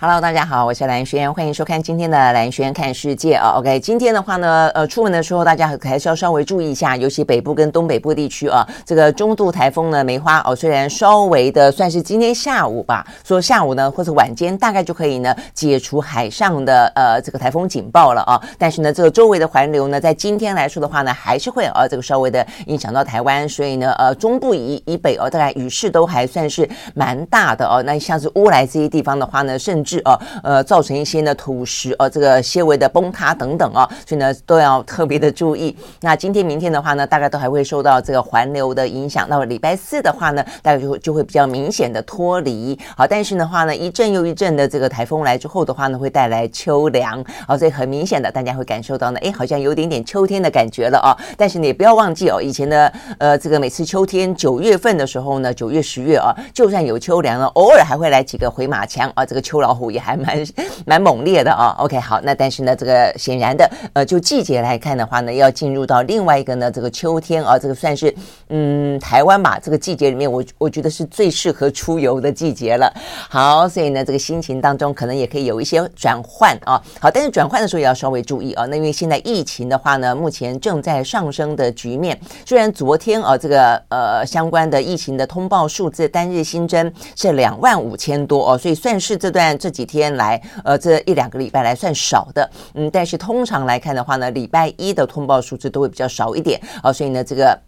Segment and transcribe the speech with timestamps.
[0.00, 3.54] Hello，大家好，我是兰轩，欢迎收看今天的兰轩看世界啊。
[3.56, 35.74] OK，今天的话呢，呃，出门的时候大家还是要稍微注意一下，尤其北部跟东北部地区啊，这个中度台风呢梅花哦，虽然稍微的算是今天下午吧，说下午呢或者晚间大概就可以呢解除海上的呃这个台风警报了啊，但是呢这个周围的环流呢，在今天来说的话呢，还是会呃这个稍微的影响到台湾，所以呢呃中部以以北哦，大概雨势都还算是蛮大的哦，那像是乌来这些地方的话呢，甚至至哦，呃，造成一些呢土石呃，这个些微的崩塌等等啊，所以呢都要特别的注意。
[36.02, 39.26] 那今天、明天的话呢，大概都还会受到这个环流的影响。
[39.30, 42.78] 那么礼拜四的话呢，大概就会就会比较明显的脱离。
[42.94, 47.24] 好，但是的话呢，一阵又一阵的这个台风来之后的话呢，会带来秋凉。
[47.46, 51.16] 好，所以很明显的，大家会感受到呢，哎，好像有点点秋天的感觉了啊。
[51.38, 60.18] 但是你也不要忘记哦，以前的呃，这个每次秋天九月份的时候呢，九月、十月啊，就算有秋凉了，偶尔还会来几个回马枪啊，这个秋老虎也还。
[60.18, 60.44] 蛮
[60.84, 68.12] 蛮猛烈的啊，OK，好，那但是呢，这个显然的，呃，就季节来看的话呢，要进入到另外一个呢，这个秋天啊，这个算是
[68.48, 72.92] 嗯，台湾吧，这个季节里面，我我觉得是最适合出游的季节了。
[73.28, 76.82] 好，所以呢，这个心情当中可能也可以有一些转换啊。
[77.00, 90.16] 好，但是转换的时候也要稍微注意啊，那因为现在疫情的话呢，目前正在上升的局面，虽然昨天啊，这个呃相关的疫情的通报数字单日新增是两万五千多哦，所以算是这段这这几天。
[90.16, 97.67] 来，呃，这一两个礼拜来算少的，嗯，但是通常来看的话呢，礼拜一的通报数字都会比较少一点，啊，所以呢，这个。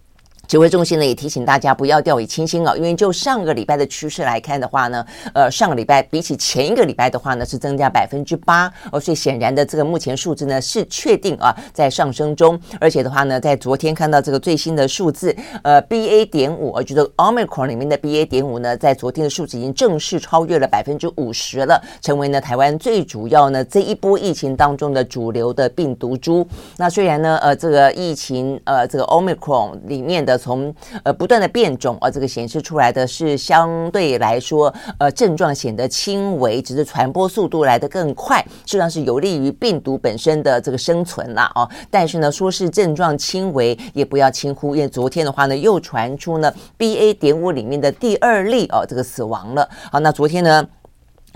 [0.51, 26.45] 指挥中心呢也提醒大家不要掉以轻心啊，因为就上个礼拜的趋势来看的话呢，呃，上个礼拜比起前一个礼拜的话呢是增加百分之八哦，所以显然的这个目前数字呢是确定啊在上升中，而且的话呢，在昨天看到这个最新的数字，呃，BA 点五，就是 Omicron 里面的 BA 点五呢，在昨天的数字已经正式超越了百分之五十了，成为呢台湾最主要呢这一波疫情当中的主流的病毒株。
[26.77, 30.75] 那虽然呢，呃，这个疫情呃这个 Omicron 里面的从
[31.05, 41.69] 呃不断的变种啊，这个显示出来的是相对来说，呃症状显得轻微，只是传播速度来得更快，实际上是有利于病毒本身的这个生存了啊。
[41.91, 49.69] 但是呢，说是症状轻微，也不要轻忽，因为昨天的话呢，又传出呢 BA 点五里面的第二例哦，这个死亡了。
[49.93, 50.67] 好，那昨天呢？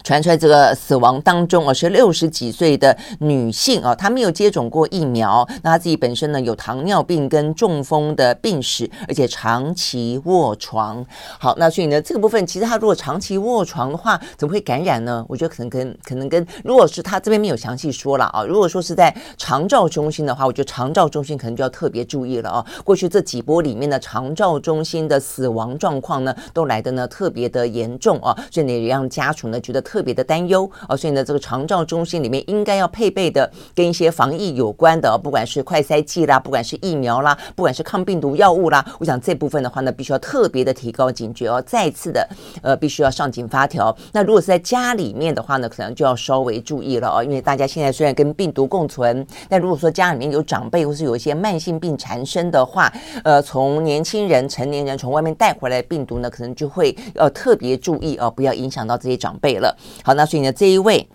[0.05, 11.03] 传出来这个死亡当中啊，是六十几岁的女性啊，她没有接种过疫苗，那她自己本身呢有糖尿病跟中风的病史，而且长期卧床。
[11.39, 15.25] 好，那所以呢这个部分，其实她如果长期卧床的话，怎么会感染呢？
[15.27, 22.67] 我觉得可能跟可能跟，如果是她这边没有详细说了啊，如果说是在长照中心的话，我觉得长照中心可能就要特别注意了啊。
[22.85, 29.83] 过去这几波里面的长照中心的死亡状况呢，都来得呢特别的严重啊，所以也让家属呢觉得。
[29.94, 42.28] 特特别的担忧啊，所以呢，这个长照中心里面应该要配备的跟一些防疫有关的，不管是快筛剂啦，不管是疫苗啦，不管是抗病毒药物啦，我想这部分的话呢，必须要特别的提高警觉哦，再次的
[42.60, 43.97] 呃，必须要上紧发条。
[44.10, 59.76] 那如果是在家里面的话呢，可能就要稍微注意了哦，因为大家现在虽然跟病毒共存，但如果说家里面有长辈或是有一些慢性病缠身的话，呃，从年轻人、成年人从外面带回来病毒呢，可能就会要特别注意哦，不要影响到这些长辈了。
[60.03, 61.09] 好，那所以呢，这一位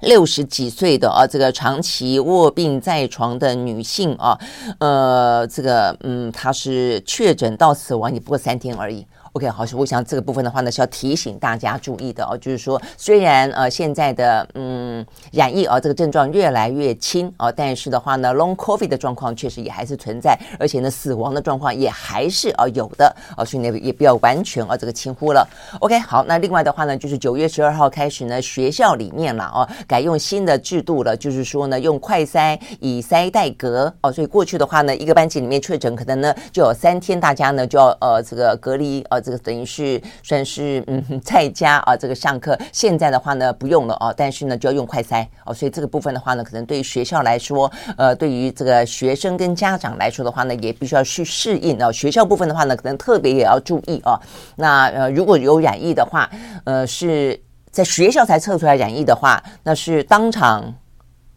[0.00, 4.38] 六十几岁的啊，这个长期卧病在床的女性啊，
[4.78, 9.06] 呃，这个嗯，她是确诊到死亡也不过三天而已。
[9.36, 12.34] OK，好，我想这个部分的话呢，是要提醒大家注意的哦。
[12.38, 25.46] 就是说，虽然呃现在的嗯染疫啊这个症状越来越轻啊，但是的话呢，Long COVID 的状况确实也还是存在，而且呢，死亡的状况也还是啊有的啊，所以呢也不要完全啊这个轻忽了。
[25.80, 39.25] OK，好，那另外的话呢，就是九月十二号开始呢，学校里面了哦，改用新的制度了，就是说呢，用快筛以筛代隔哦，所以过去的话呢，一个班级里面确诊可能呢就有三天，大家呢就要呃这个隔离呃。
[39.26, 47.68] 这个等于是算是嗯 在家啊，这个上课现在的话呢不用了哦，但是呢就要用快筛哦，所以这个部分的话呢，可能对于学校来说，
[47.98, 51.90] 呃，对于这个学生跟家长来说的话呢，也必须要去适应哦。
[51.90, 54.16] 学校部分的话呢，可能特别也要注意哦。
[54.54, 56.30] 那呃如果有染疫的话，
[56.62, 57.40] 呃是
[57.72, 60.72] 在学校才测出来染疫的话，那是当场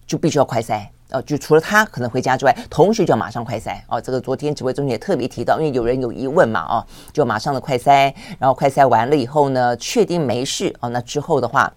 [0.05, 0.85] 就必须要快筛。
[1.09, 3.99] 呃，就除了他可能回家之外，同时就要马上快筛哦。
[3.99, 11.71] 这个昨天指挥中心也特别提到，因为有人有疑问嘛，哦，就马上的快筛，然后快筛完了以后呢，确定没事哦，那之后的话。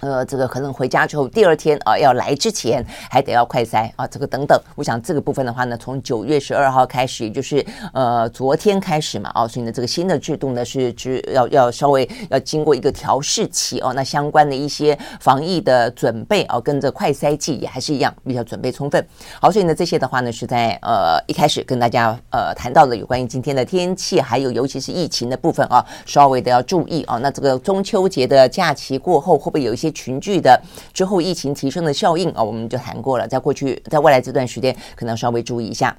[0.00, 4.58] 呃，这个可能回家之后，第二天啊，要来之前还得要快筛啊，这个等等。
[4.76, 13.92] 我想这个部分的话呢，从九月十二号开始，也就是呃昨天开始嘛，哦，所以呢，这个新的制度呢是只要要稍微要经过一个调试期哦。
[13.92, 19.04] 那相关的一些防疫的准备哦，跟着快筛剂也还是一样，比较准备充分。
[19.40, 27.18] 好，所以呢，这些的话呢是在呃一开始跟大家呃谈到的有关于今天的天气，还有尤其是疫情的部分啊，稍微的要注意啊。
[27.18, 29.87] 那这个中秋节的假期过后，会不会有一些？
[29.92, 30.60] 群聚的
[30.92, 33.26] 之后，疫情提升的效应啊，我们就谈过了。
[33.26, 35.96] 在过去，在未来这段时间，可能稍微注意一下。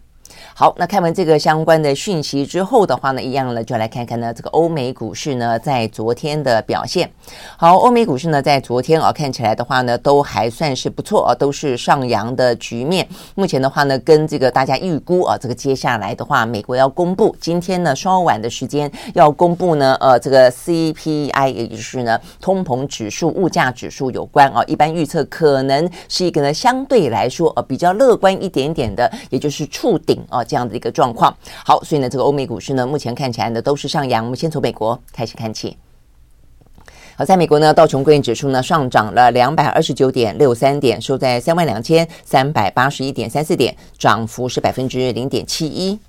[0.53, 7.09] 好，那看完这个相关的讯息之后的话呢，一样呢，就来看看呢这个欧美股市呢在昨天的表现。
[7.57, 13.07] 好，欧美股市呢在昨天啊看起来的话呢都还算是不错啊，都是上扬的局面。
[13.35, 24.63] 目前的话呢，跟这个大家预估啊，这个接下来的话，美国要公布今天呢稍晚的时间要公布呢呃这个 CPI，也就是呢通膨指数、物价指数有关啊。
[24.67, 30.19] 一般预测可能是一个呢相对来说呃比较乐观一点点的，也就是触顶。
[30.29, 31.35] 哦，这样的一个状况。
[31.65, 34.23] 好，所以呢，这个欧美股市呢，目前看起来呢都是上扬。
[34.23, 35.77] 我们先从美国开始看起。
[37.15, 45.99] 好，在美国呢，道琼工业指数呢上涨了两百二十九点六三点，收在三万两千三百八十一点三四点，涨幅是百分之零点七一。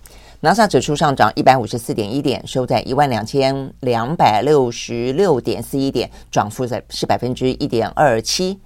[0.43, 8.59] 纳斯达克指数上涨一百五十四点一点，收在一万两千两百六十六点四一点，涨幅在是百分之一点二七。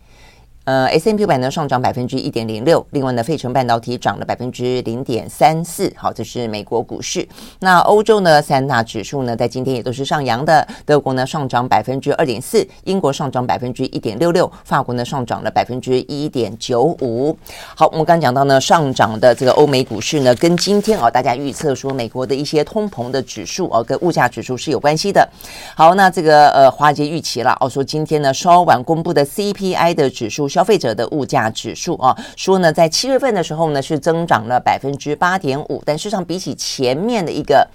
[0.65, 5.93] 呃，S&P 500呢上涨百分之一点零六，另外呢，费城半导体涨了百分之零点三四。
[5.95, 7.29] 好，这是美国股市。
[7.61, 10.67] 那欧洲呢，三大指数呢，在今天也都是上扬的。
[10.87, 17.37] 德国呢上涨百分之二点四，英国上涨百分之一点六六，法国呢上涨了百分之一点九五。
[17.77, 25.29] 好，我们刚刚讲到呢，上涨的这个欧美股市呢，跟今天啊，大家预测说美国的一些通膨的指数啊，跟物价指数是有关系的。
[25.77, 30.49] 好，那这个呃，华尔街预期了，哦，说今天呢稍晚公布的 CPI 的指数。
[30.55, 37.69] 消费者的物价指数啊，说呢，在七月份的时候呢，是增长了百分之八点五，但事实上比起前面的一个。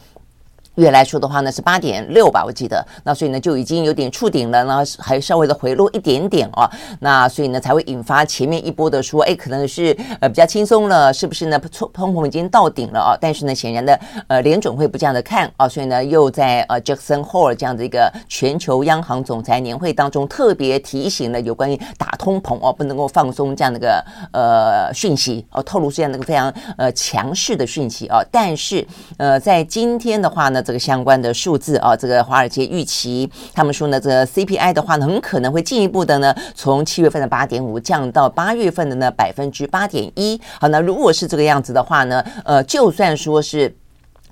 [0.80, 11.60] 月来说的话呢是八点六吧，我记得，那所以呢就已经有点触顶了，然后还稍微的回落一点点哦，那所以呢才会引发前面一波的说，哎，可能是呃比较轻松了，是不是呢？
[11.60, 13.18] 通通膨已经到顶了啊？
[13.20, 28.86] 但是呢，显然的，呃，联准会不这样的看啊，所以呢又在呃 Jackson Hole 这样的一个全球央行总裁年会当中特别提醒了有关于打通膨哦，不能够放松这样的一个呃讯息哦，透露这样的一个非常呃强势的讯息啊，但是
[29.18, 30.64] 呃在今天的话呢。
[30.70, 40.40] 这个相关的数字啊，这个华尔街预期，他们说呢，这 CPI 的话呢，很可能会进一步的呢，从七月份的八点五降到八月份的呢百分之八点一。
[40.60, 43.76] 好，那如果是这个样子的话呢，呃，就算说是。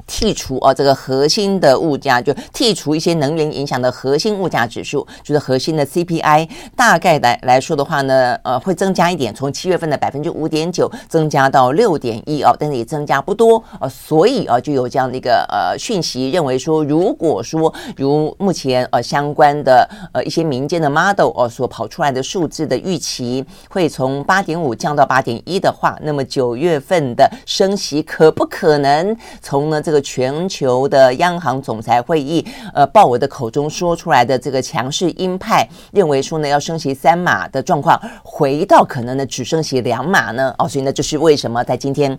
[0.08, 29.97] 剔除哦，这个核心的物价，就剔除一些能源影响的核心物价指数，就是核心的 CPI，大概来来说的话呢，呃，会增加一点，从七月份的百分之五点九增加到六点一哦，但是也增加不多呃，所以啊，就有这样的一个呃讯息，认为说，如果说如目前呃相关的呃一些民间的 model 哦所跑出来的数字的预期，会从八点五降到八点一的话，那么九月份的升息可不可能从呢这个。
[30.02, 40.54] 全球的央行总裁会议，呃，鲍尔的口中说出来的这个强势鹰派，认为说呢要升息三码的状况，回到可能呢只升息两码呢？
[40.58, 42.18] 哦，所以呢，这是为什么在今天。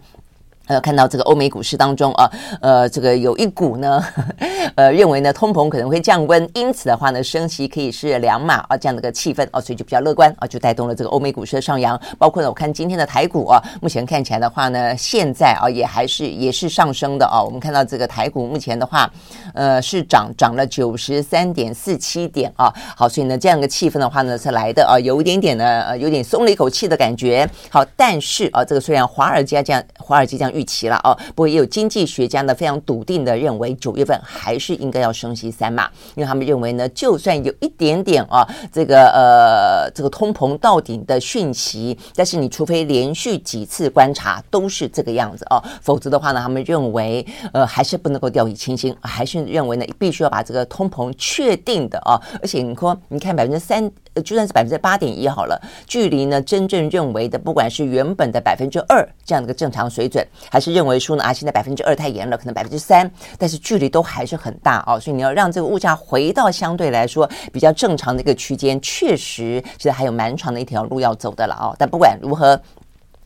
[0.69, 4.05] 呃，看到这个欧美股市当中啊，呃，这个有一股呢，
[4.77, 11.99] 呃，认为呢通膨可能会降温，因此的话呢，升息可以是两码啊，这样的一个气氛啊，所以就比较乐观啊，就带动了这个欧美股市的上扬。
[12.19, 17.43] 包括呢，我看今天的台股啊，目前看起来的话呢，现在啊也还是也是上升的啊。
[17.43, 19.11] 我们看到这个台股目前的话，
[19.55, 22.71] 呃，是涨涨了九十三点四七点啊。
[22.95, 27.49] 好，所以呢，这样一个气氛的话呢是来的啊，有一点点呢，呃，有点松了一口气的感觉。
[27.71, 30.53] 好，但是啊，这个虽然华尔街这样，华尔街这样。
[30.59, 53.89] 预期了哦，不过也有经济学家呢非常笃定的认为，九月份还是应该要升息三码，因为他们认为呢，就算有一点点啊，这个呃这个通膨到顶的讯息，但是你除非连续几次观察都是这个样子哦，否则的话呢，他们认为呃还是不能够掉以轻心，还是认为呢必须要把这个通膨确定的啊，而且你说你看百分之三。
[54.25, 71.77] 就算是百分之八点一好了，距离呢真正认为的，不管是原本的百分之二这样的一个正常水准，还是认为说呢啊现在百分之二太严了，可能百分之三，但是距离都还是很大哦，所以你要让这个物价回到相对来说比较正常的一个区间，确实现在还有蛮长的一条路要走的了哦。
[71.79, 72.61] 但不管如何。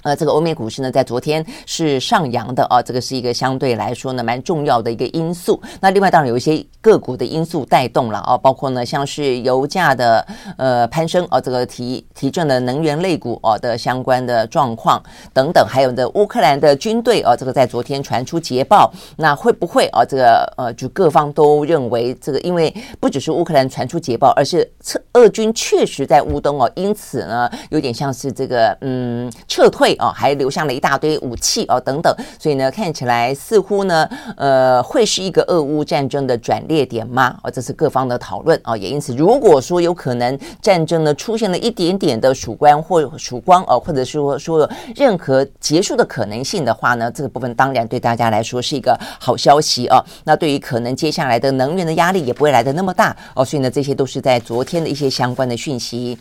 [0.02, 5.60] 呃，这个欧美股市呢，在昨天是上扬的啊，这个是一个相对来说呢蛮重要的一个因素。
[5.80, 15.00] 那另外当然有一些个股的因素带动了啊，包括呢像是油价的呃攀升啊，这个提提振了能源类股啊的相关的状况
[15.32, 29.91] 等等，还有呢乌克兰的军队啊，这个在昨天传出捷报，那会不会啊这个呃就各方都认为这个，因为不只是乌克兰传出捷报，而是撤俄军确实在乌东哦，因此呢有点像是这个嗯撤退。
[29.98, 37.36] 哦，还留下了一大堆武器哦，等等，所以呢，看起来似乎呢，呃，会是一个俄乌战争的转捩点吗？
[37.42, 50.04] 哦，这是各方的讨论哦，也因此，如果说有可能战争呢出现了一点点的曙光或曙光哦，或者是说说任何结束的可能性的话呢，这个部分当然对大家来说是一个好消息哦。
[50.24, 56.18] 那对于可能接下来的能源的压力也不会来得那么大哦，所以呢，这些都是在昨天的一些相关的讯息。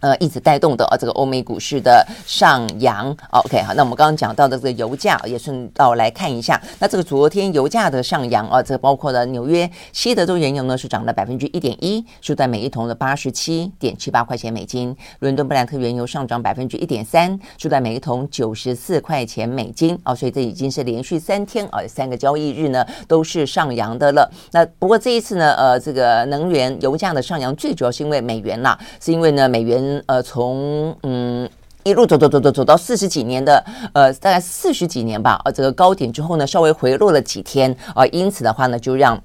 [0.00, 3.10] 呃，一直带动的啊，这个欧美股市的上扬。
[3.30, 6.60] OK，好，那我们刚刚讲到的这个油价也顺道来看一下。
[6.78, 14.96] 那这个昨天油价的上扬啊，这包括了纽约西德州原油呢是涨了百分之一点一，收在每一桶的八十七点七八块钱美金。
[15.18, 19.98] 伦敦布兰特原油上涨百分之一点三，收在每一桶九十四块钱美金。
[20.04, 24.30] 哦，所以这已经是连续三天啊，三个交易日呢都是上扬的了。
[24.52, 29.87] 那不过这一次呢，呃，这个能源油价的上扬最主要是因为美元啦，是因为呢美元。
[30.06, 31.48] 呃，从嗯
[31.84, 39.22] 一路走走走走走到四十几年的呃，大概四十几年吧，呃，这个高点之后呢，稍微回落了几天啊，因此的话呢，就让。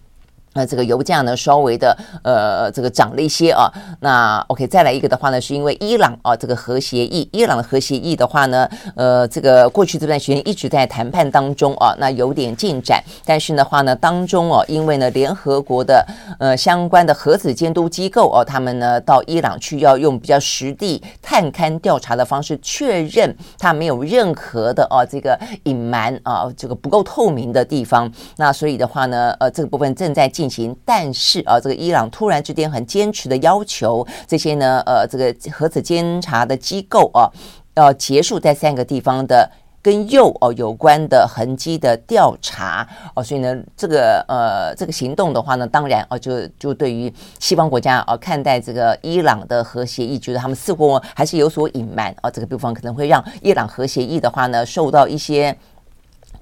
[0.53, 3.71] 那这个油价呢，稍微的呃，这个涨了一些啊。
[3.99, 13.03] 那 OK，再来一个的话呢，是因为伊朗啊，这个核协议，伊朗的核协议的话呢，呃，这个过去这段时间一直在谈判当中啊，那有点进展。
[13.25, 16.05] 但是的话呢，当中哦，因为呢，联合国的
[16.39, 28.11] 呃相关的核子监督机构哦，他们呢到伊朗去要用比较实地探勘调查的方式确认他没有任何的哦这个隐瞒啊，这个不够透明的地方。
[28.37, 30.42] 那所以的话呢，呃，这个部分正在进。
[30.43, 37.31] 进行，但是啊，这个伊朗突然之间很坚持的要求这些呢，呃，这个核子监察的机构啊，
[37.75, 39.49] 要结束在三个地方的
[39.81, 42.85] 跟铀哦有关的痕迹的调查
[43.15, 55.57] 哦，所以呢，这个呃这个行动的话呢，当然哦，就就对于西方国家哦看待这个伊朗的核协议，觉得他们似乎还是有所隐瞒哦，这个地方可能会让伊朗核协议的话呢受到一些。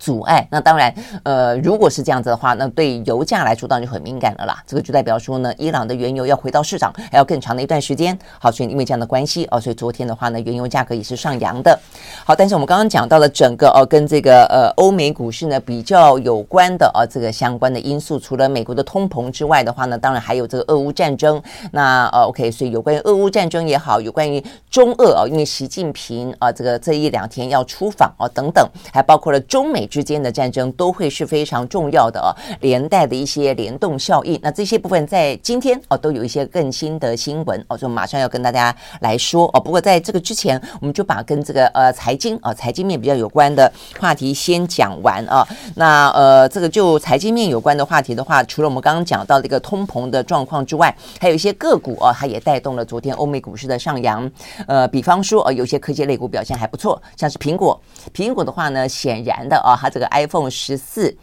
[0.01, 0.91] 阻碍，那当然，
[1.22, 4.63] 呃，如果是这样子的话，那对油价来说当然就很敏感了啦。
[4.65, 8.17] 这个就代表说呢，伊朗的原油要回到市场还要更长的一段时间。
[8.39, 11.79] 好，所以因为这样的关系哦，所以昨天的话呢，原油价格也是上扬的。
[12.25, 21.39] 好，但是我们刚刚讲到了整个哦，跟这个呃欧美股市呢比较有关的哦，这个相关的因素，除了美国的通膨之外的话呢，当然还有这个俄乌战争。
[21.72, 29.88] 那呃，OK，所以有关于俄乌战争也好，有关于中俄哦，因为习近平啊，这个这一两天要出访哦，等等，还包括了中美。
[29.92, 32.32] 之间的战争都会是非常重要的啊，
[32.62, 34.40] 连带的一些联动效应。
[34.42, 39.60] 那这些部分在今天哦都有一些更新的新闻哦，就马上要跟大家来说哦。
[39.60, 43.70] 不过在这个之前，我们就把跟这个呃财经啊财经面比较有关的
[44.00, 45.46] 话题先讲完啊。
[45.76, 54.32] 那呃这个就财经面有关的话题的话，除了我们刚刚讲到的一个通膨的状况之外，还有一些个股啊，它也带动了昨天欧美股市的上扬。
[54.68, 57.78] 呃，比方说呃有些科技类股表现还不错，像是苹果。
[58.14, 59.76] 苹果的话呢，显然的啊。
[59.82, 61.18] 它这个 iPhone 十四，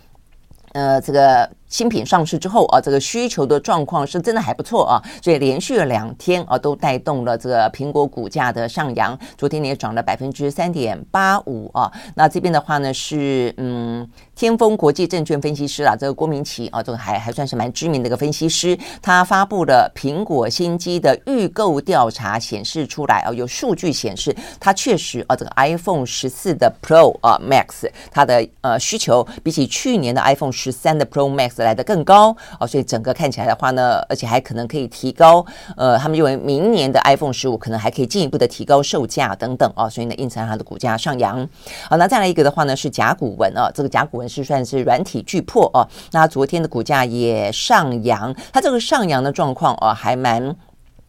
[0.72, 1.48] 呃，这个。
[1.68, 9.16] 新品上市之后啊，这个需求的状况是真的还不错啊，所以连续两天啊都带动了这个苹果股价的上扬。
[9.36, 11.92] 昨天也涨了百分之三点八五啊。
[12.14, 31.57] 那这边的话呢是嗯，天风国际证券分析师啊，这个郭明奇啊，这个还还算是蛮知名的一个分析师，他发布了苹果新机的预购调查显示出来啊，有数据显示它确实啊，这个 iPhone 十四的 Pro 啊 Max 它的呃需求比起去年的 iPhone 十三的 Pro Max。
[31.64, 35.44] 来的更高哦，所以整个看起来的话呢，而且还可能可以提高，
[35.76, 41.48] 呃，他们认为明年的 iPhone 十五可能还可以进一步的提高售价等等哦，所以呢，因此它的股价上扬。
[41.88, 50.54] 好，那再来一个的话呢，是甲骨文哦，这个甲骨文是算是软体巨破哦，那昨天的股价也上扬，它这个上扬的状况哦，还蛮。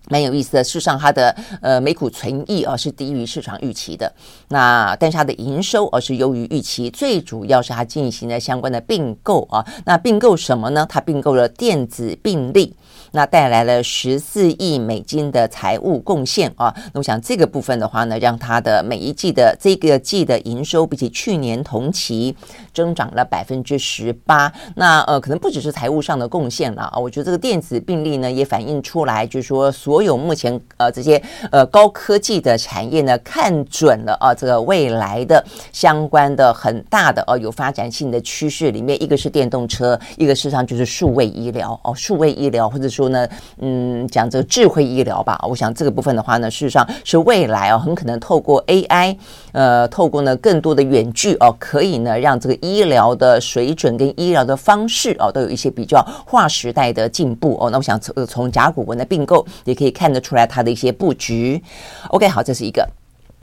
[0.10, 4.12] 蛮有意思的，事实上它的呃每股存益啊是低于市场预期的，
[4.50, 10.86] 那但是它的营收而是优于预期，最主要是它进行了相关的并购啊，那并购什么呢？
[10.90, 12.76] 它并购了电子病历。
[13.12, 16.74] 那带来了十四亿美金的财务贡献啊。
[16.94, 22.36] 那我想这个部分的话呢，让它的每一季的这个季的营收比起去年同期
[22.74, 24.52] 增长了百分之十八。
[24.76, 43.28] 那呃，可能不只是财务上的贡献了啊，我觉得这个电子病历呢也反映出来，就是说所有目前呃这些呃高科技的产业呢看准了啊这个未来的相关的很大的哦有发展性的趋势里面，一个是电动车，一个事实上就是数位医疗哦，数位医疗或者是说呢，
[43.60, 45.40] 嗯，讲这个智慧医疗吧。
[45.48, 49.16] 我想这个部分的话呢，事实上是未来哦，很可能透过 AI，
[49.54, 57.70] 呃，透过呢更多的远距哦，可以呢让这个医疗的水准跟医疗的方式哦，都有一些比较划时代的进步哦。
[57.70, 61.64] 那我想从从甲骨文的并购也可以看得出来它的一些布局。
[62.10, 62.86] OK，好，这是一个。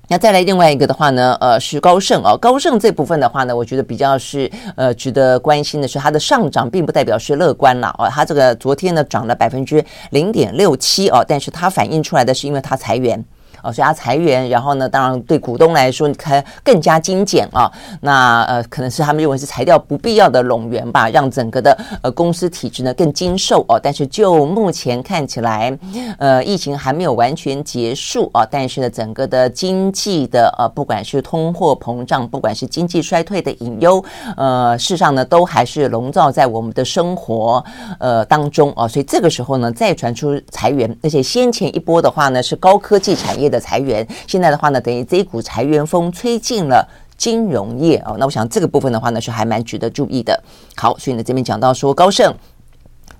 [0.08, 13.24] 那再来另外一个的话呢，呃，是高盛哦，高盛这部分的话呢，我觉得比较是呃值得关心的是，它的上涨并不代表是乐观了哦，它这个昨天呢涨了百分之零点六七哦，但是它反映出来的是因为它裁员。
[13.66, 17.68] 哦，所以它裁员，然后呢，当然对股东来说，你看更加精简啊。
[18.00, 23.80] 那呃，可能是他们认为是裁掉不必要的冗员吧，让整个的呃公司体制呢更精瘦哦。
[23.82, 25.76] 但是就目前看起来，
[26.18, 28.46] 呃，疫情还没有完全结束啊。
[28.48, 34.04] 但是呢，整个的经济的呃，不管是通货膨胀，不管是经济衰退的隐忧，
[34.36, 37.64] 呃，事实上呢，都还是笼罩在我们的生活
[37.98, 38.86] 呃当中啊。
[38.86, 43.55] 所以这个时候呢，再传出裁员，而且先前一波的话呢，是高科技产业的。
[43.60, 46.86] 裁员，现在的话呢，等于这一股裁员风吹进了
[47.16, 48.16] 金融业哦。
[48.18, 50.42] 那我想这个部分的话呢，是还蛮值得注意的。
[50.76, 52.34] 好，所以呢，这边讲到说高盛，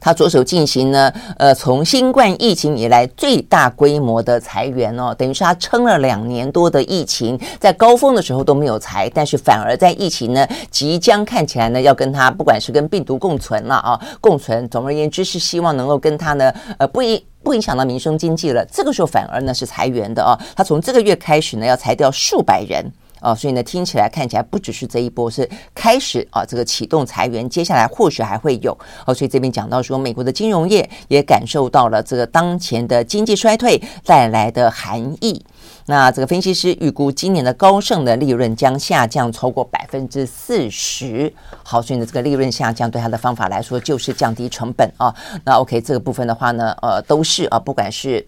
[0.01, 17.25] 他着手进行呢，呃，从新冠疫情以来最大规模的裁员哦，等于是他撑了两年多的疫情，在高峰的时候都没有裁，但是反而在疫情呢即将看起来呢要跟他不管是跟病毒共存了啊，共存，总而言之是希望能够跟他呢，呃，不一。
[17.43, 22.85] 不影响到民生经济了，这个时候反而呢是裁员的啊，他从这个月开始呢要裁掉数百人
[23.27, 28.71] 啊，所以呢听起来看起来不只是这一波是开始啊，这个启动裁员，接下来或许还会有
[29.05, 35.45] 哦，所以这边讲到说，美国的金融业也感受到了这个当前的经济衰退带来的寒意。
[35.87, 41.33] 那这个分析师预估今年的高盛的利润将下降超过百分之四十。
[41.65, 45.13] 好，所以呢，这个利润下降对他的方法来说就是降低成本啊。
[45.45, 48.25] 那 OK，这个部分的话呢，呃，都是啊，不管是。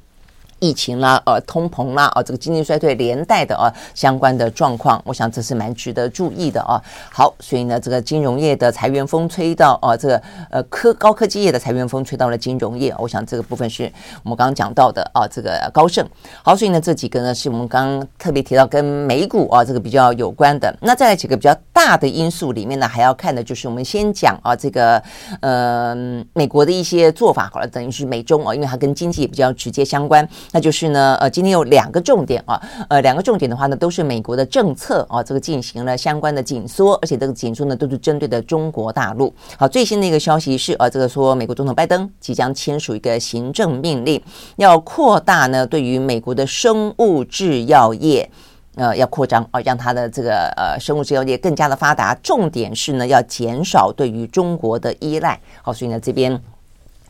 [0.60, 6.82] 疫情啦，呃，通膨啦，啊，这个经济衰退连带的啊相关的状况，我想这是蛮值得注意的啊。
[7.12, 13.84] 好，所以呢，这个金融业的裁员风吹到啊，这个呃科高科技业的裁员风吹到了金融业，我想这个部分是
[14.22, 16.06] 我们刚刚讲到的啊，这个高盛。
[16.42, 20.74] 好，所以呢，这几个呢是我们刚刚特别提到跟美股啊这个比较有关的。
[20.80, 25.02] 那再来几个比较大的因素里面呢，还要看的就是我们先讲啊这个
[25.40, 25.94] 呃
[26.32, 30.26] 美国的一些做法，好了，等于是美中啊，因为它跟经济也比较直接相关。
[30.52, 39.32] 那就是呢，呃，今天有两个重点啊，呃，两个重点的话呢，都是美国的政策啊，这个进行了相关的紧缩，而且这个紧缩呢，都是针对的中国大陆。
[39.58, 44.22] 好，最新的一个消息是，呃，这个说美国总统拜登即将签署一个行政命令，
[44.56, 48.30] 要扩大呢对于美国的生物制药业，
[48.76, 52.14] 呃，要扩张啊，让它的这个呃生物制药业更加的发达。
[52.22, 55.38] 重点是呢，要减少对于中国的依赖。
[55.62, 56.40] 好，所以呢这边。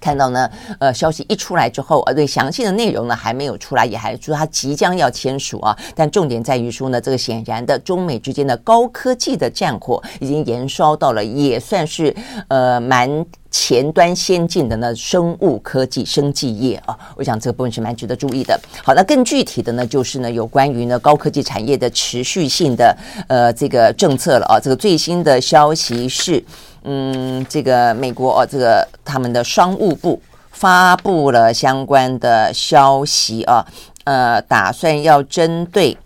[0.01, 5.77] 看到呢，呃，消息一出来之后，呃，对详细的内容呢还没有出来，也还说他即将要签署啊。
[5.95, 12.15] 但重点在于说呢，这个显然的中美之间的高科技的战火已经延烧到了，也算是
[12.49, 16.97] 呃蛮前端先进的呢生物科技生技业啊。
[17.17, 18.59] 我想这个部分是蛮值得注意的。
[18.85, 22.97] 好，那更具体的呢，就是呢有关于呢高科技产业的持续性的
[23.29, 24.61] 呃这个政策了啊。
[24.61, 26.45] 这个最新的消息是。
[26.85, 33.67] 嗯，这个美国哦，这个他们的商务部发布了相关的消息啊，
[34.05, 35.97] 呃，打算要针对，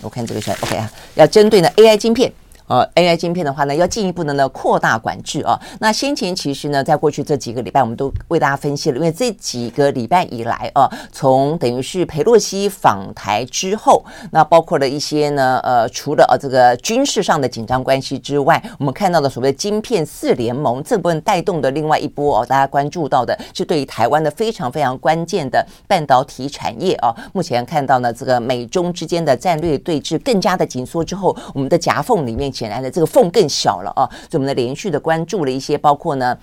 [0.00, 2.32] 我看这个消息，OK 啊，要针对呢 AI 晶片。
[2.68, 5.58] 呃，AI 晶片的话呢，要进一步的呢扩大管制啊。
[5.80, 27.14] 那先前其实呢，在过去这几个礼拜，我们都为大家分析了，因为这几个礼拜以来啊，从等于是裴洛西访台之后，那包括了一些呢，呃，除了呃这个军事上的紧张关系之外，我们看到的所谓的晶片四联盟这部分带动的另外一波哦，大家关注到的是对于台湾的非常非常关键的半导体产业啊。
[27.32, 32.52] 目前看到呢，这个美中之间的战略对峙更加的紧缩之后，我们的夹缝里面。
[32.58, 36.36] 显然的，这个缝更小了啊，所以我们呢连续的关注了一些，包括呢。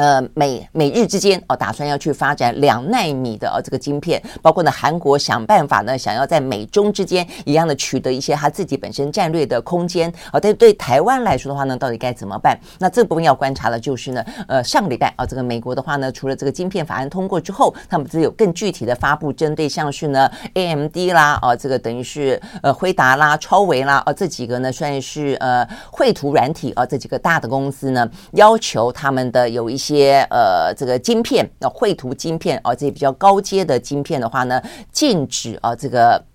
[0.00, 10.40] 呃，美美日之间哦，打算要去发展两纳米的哦这个晶片，包括呢韩国想办法呢，想要在美中之间一样的取得一些他自己本身战略的空间啊。
[10.40, 12.58] 但对台湾来说的话呢，到底该怎么办？
[12.78, 29.76] 那这部分要观察的就是呢，呃，上个礼拜啊，这个美国的话呢，除了这个晶片法案通过之后，他们只有更具体的发布，针对像是呢 AMD 啦，啊，这个等于是呃辉达啦、超维啦，啊这几个呢算是呃绘图软体啊这几个大的公司呢，要求他们的有一。
[29.80, 36.29] 些些呃，这个晶片，那绘图晶片啊，这些比较高阶的晶片的话呢，禁止啊，这个。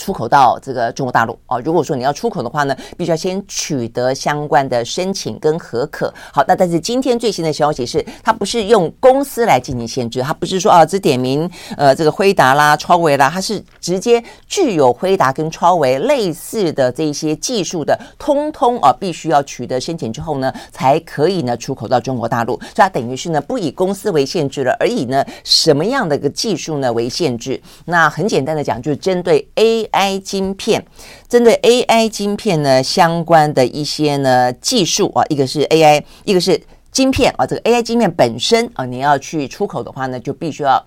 [0.00, 6.12] 出口到这个中国大陆哦，如果说你要出口的话呢，必须要先取得相关的申请跟核可。
[6.32, 22.58] 好，那但是今天最新的消息是，它不是用公司来进行限制，它不是说啊只点名呃这个辉达啦、超维啦，它是直接具有辉达跟超维类似的这些技术的，通通啊必须要取得申请之后呢，才可以呢出口到中国大陆。
[22.60, 27.60] 所以它等于是呢不以公司为限制了，而以呢什么样的一个技术呢为限制？
[27.84, 29.89] 那很简单的讲，就是针对 A。
[29.92, 30.84] AI 晶片，
[31.28, 40.84] 针对 AI 晶片呢相关的一些呢技术啊，一个是 AI，一个是晶片啊，这个 AI 晶片本身啊，你要去出口的话呢，就必须要。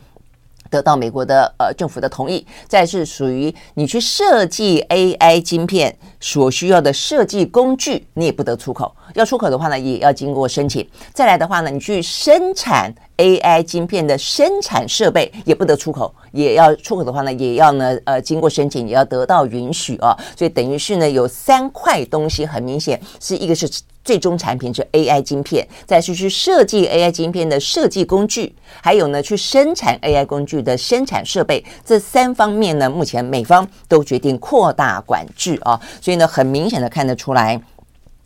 [0.70, 8.92] 得到美国的呃政府的同意，再是属于你去设计 AI 晶片所需要的设计工具，你也不得出口。
[9.14, 10.84] 要出口的话呢，也要经过申请。
[11.14, 20.18] 再来的话呢，你去生产 AI 晶片的生产设备也不得出口，也要出口的话呢，也要呢呃经过申请，也要得到允许啊。
[20.38, 23.70] 所以等于是呢有三块东西，很明显是一个是。
[24.06, 37.58] 最终产品是 AI 晶片，再是去设计 AI 晶片的设计工具，还有呢去生产 AI 工具的生产设备，这三方面呢，目前美方都决定扩大管制啊，所以呢，很明显的看得出来。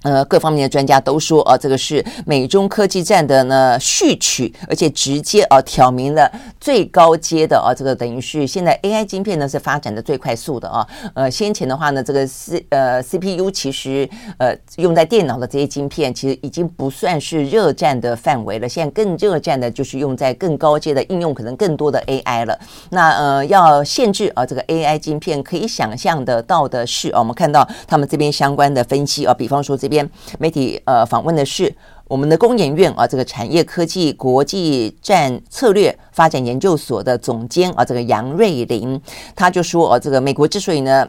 [0.08, 10.88] 呃，各方面的专家都说，啊，这个是美中科技战的呢序曲，而且直接啊挑明了最高阶的啊，这个等于是现在 AI 晶片呢是发展的最快速的啊。
[11.13, 18.70] 呃，先前的话呢，这个 C 呃 CPU 其实呃用在电脑的这些晶片，其实已经不算是热战的范围了。
[18.70, 22.58] 现在更热战的就是用在更高阶的应用，可能更多的 AI 了。
[22.91, 29.88] 那呃，要限制啊这个 AI 晶片，可以想象得到的是，啊，我们看到他们这边相关的分析啊，比方说这。
[29.88, 29.97] 边
[30.40, 31.74] 媒体呃访问的是
[32.06, 39.02] 我们的工研院啊，这个产业科技国际战策略发展研究所的总监啊，这个杨瑞林，
[39.36, 41.08] 他就说啊，这个美国之所以呢。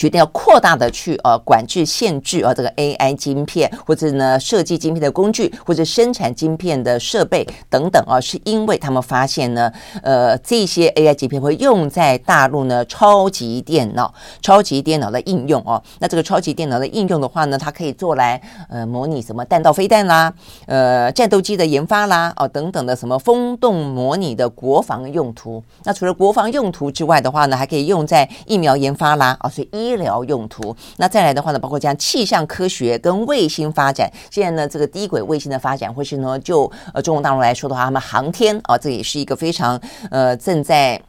[0.00, 9.70] 决定要扩大的去呃管制限制啊这个 AI 晶片或者呢设计晶片的工具或者生产晶片的设备等等啊，是因为他们发现呢
[10.02, 15.82] 呃这些 AI 晶片会用在大陆呢超级电脑超级电脑的应用哦。
[15.98, 20.32] 那这个超级电脑的应用的话呢，它可以做来呃模拟什么弹道飞弹啦，
[20.64, 25.62] 呃战斗机的研发啦哦等等的什么风洞模拟的国防用途。
[25.84, 29.89] 那除了国防用途之外的话呢，还可以用在疫苗研发啦啊，所以一。
[29.90, 34.10] 医疗用途，那再来的话呢，包括像气象科学跟卫星发展。
[34.30, 41.00] 现在呢，这个低轨卫星的发展，或是呢，就呃中国大陆来说的话，他们航天啊，这也是一个非常呃正在。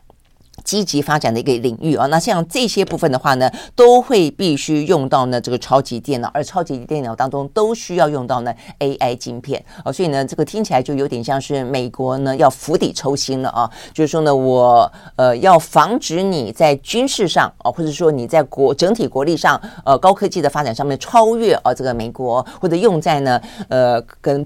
[0.64, 24.46] 积极发展的一个领域啊，那像这些部分的话呢，都会必须用到呢这个超级电脑，而超级电脑当中都需要用到呢 AI 晶片啊，所以呢，这个听起来就有点像是美国呢要釜底抽薪了啊，就是说呢，我呃要防止你在军事上啊，或者说你在国整体国力上呃高科技的发展上面超越啊这个美国，或者用在呢呃跟。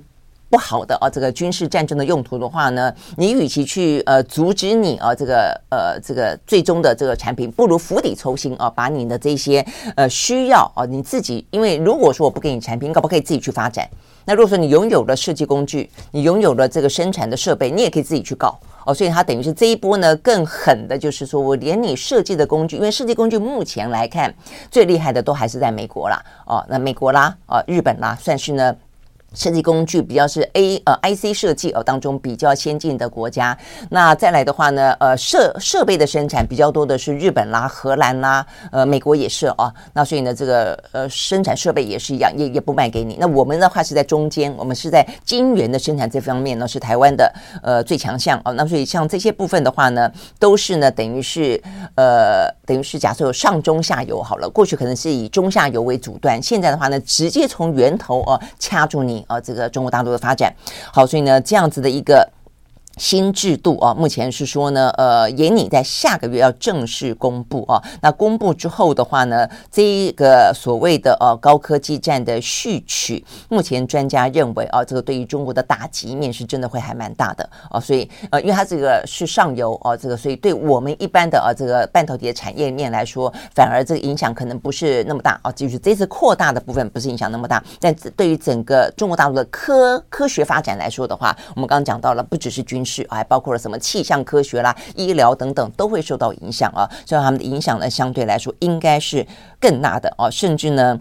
[0.55, 9.65] 不好的啊，这个军事战争的用途的话呢，你与其去呃阻止你啊这个呃这个最终的这个产品，不如釜底抽薪啊，把你的这些
[9.97, 13.85] 呃需要啊你自己，因为如果说我不给你产品，可不可以自己去发展？
[14.23, 18.93] 那如果说你拥有了设计工具，你拥有了这个生产的设备，你也可以自己去搞哦。
[18.93, 24.33] 所以它等于是这一波呢更狠的，就是说我连你设计的工具，因为设计工具目前来看
[24.71, 28.73] 最厉害的都还是在美国啦哦，那美国啦啊日本啦，算是呢。
[29.35, 33.57] 设计工具比较是 A 呃 IC 设计呃当中比较先进的国家，
[33.89, 43.17] 那再来的话呢，呃设设备的生产比较多的是日本啦、荷兰啦，呃美国也是啊，那所以呢这个呃生产设备也是一样，也也不卖给你。
[43.19, 48.53] 那我们的话是在中间，我们是在晶圆的生产这方面呢是台湾的呃最强项哦。
[48.53, 51.61] 那所以像这些部分的话呢，都是呢等于是
[51.95, 59.24] 呃等于是假设有上中下游好了，过去可能是以中下游为主端，现在的话呢直接从源头哦、掐住你。
[59.27, 60.53] 啊，这个中国大陆的发展。
[60.91, 62.27] 好，所以呢，这样子的一个
[62.97, 67.81] 新制度啊，目前是说呢，呃，也拟在下个月要正式公布啊。
[68.01, 77.79] 那公布之后的话呢，这个所谓的呃高科技战的序曲，目前专家认为啊，这个对于中国的打击面是真的会还蛮大的啊。
[77.79, 85.51] 所以呃，因为它这个是上游啊，这个所以对我们一般的啊这个半导体的产业面来说，反而这个影响可能不是那么大啊。
[85.51, 92.84] 就是这次扩大的部分不是影响那么大，但对于整个中国大陆的科科学发展来说的话，我们刚刚讲到了，不只是军。
[92.85, 96.87] 是，还包括了什么气象科学啦、医疗等等，都会受到影响啊。
[97.05, 99.25] 所以他们的影响呢，相对来说应该是
[99.59, 100.29] 更大的啊。
[100.29, 100.99] 甚至呢，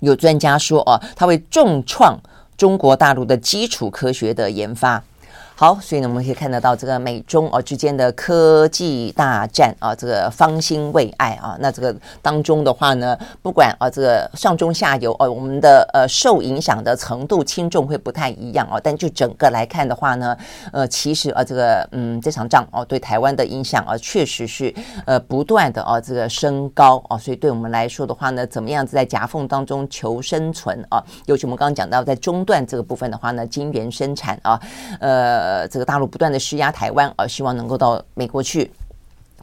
[0.00, 2.18] 有专家说啊，它会重创
[2.56, 5.02] 中国大陆的基础科学的研发。
[5.60, 11.56] 好，所以呢，我们可以看得到这个美中啊之间的科技大战啊，这个方兴未艾啊。
[11.58, 11.92] 那这个
[12.22, 18.80] 当中的话呢，不管啊这个上中下游哦，我们的呃受影响的程度轻重会不太一样哦。
[18.80, 20.36] 但就整个来看的话呢，
[20.72, 24.72] 呃，其实啊这个嗯这场仗哦对台湾的影响啊，确实是
[25.06, 27.18] 呃不断的啊这个升高啊。
[27.18, 31.04] 所以对我们来说的话呢，怎么样子在夹缝当中求生存啊？
[31.26, 34.60] 尤其我们刚刚讲到在中段这个部分的话呢，晶圆生产啊，
[35.00, 35.47] 呃。
[35.48, 38.70] 呃，这个大陆不断的施压台湾，而希望能够到美国去。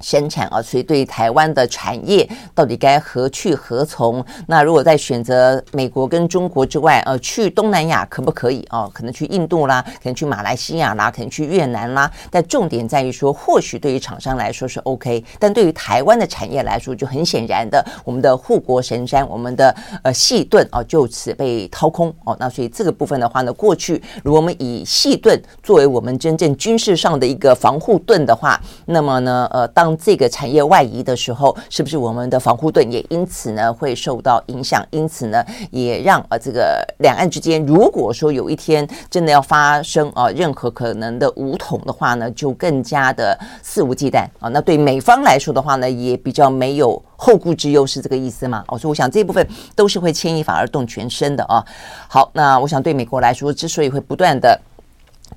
[0.02, 4.24] 生产啊，所以对台湾的产业到底该何去何从？
[4.48, 8.90] 那如果在选择美国跟中国之外，呃，去东南亚可不可以啊？
[8.94, 12.12] 可能去印度啦，可能去马来西亚啦，可能去越南啦。
[12.30, 22.36] 但重点在于说，或许对于厂商来说是 OK，但对于台湾的产业来说，就很显然的，我们的护国神山，我们的呃细盾啊，就此被掏空哦。
[22.40, 34.84] 那所以这个部分的话呢，过去如果我们以细盾作为我们真正军事上的一个防护盾的话，那么呢，呃，当当这个产业外移的时候，是不是我们的防护盾也因此呢会受到影响？
[34.90, 44.50] 因此呢，也让呃这个两岸之间，如果说有一天真的要发生啊任何可能的武统的话呢，就更加的肆无忌惮啊。
[44.50, 48.64] 那对美方来说的话呢，也比较没有后顾之忧，是这个意思吗？
[48.70, 51.64] 哦，所以我想这一部分都是会牵一发而动全身的啊。
[52.08, 54.60] 好，那我想对美国来说，之所以会不断的。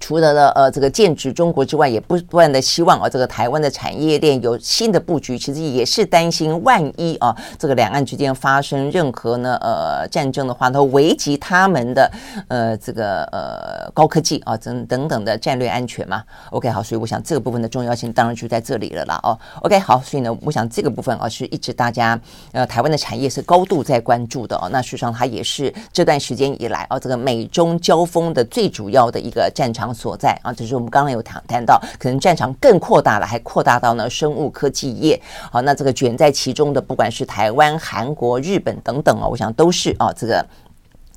[0.01, 12.11] 除了呢呃这个剑指中国之外，也不断的希望啊这个台湾的产业链有新的布局，其实也是担心万一啊这个两岸之间发生任何呢呃战争的话，它危及他们的
[12.49, 16.23] 呃这个呃高科技啊等等等的战略安全嘛。
[16.51, 19.39] OK 好，所以我想这个部分的重要性当然就在这里了啦哦。
[19.63, 22.19] OK 好，所以呢，我想这个部分啊是一直大家
[22.53, 24.69] 呃台湾的产业是高度在关注的哦。
[24.71, 35.21] 那实际上它也是这段时间以来啊这个美中交锋的最主要的一个战场所在啊，只是我们刚刚有谈谈到，可能战场更扩大了，还扩大到呢生物科技业。
[35.51, 40.45] 好，那这个卷在其中的，不管是台湾、韩国、日本等等啊，我想都是啊这个。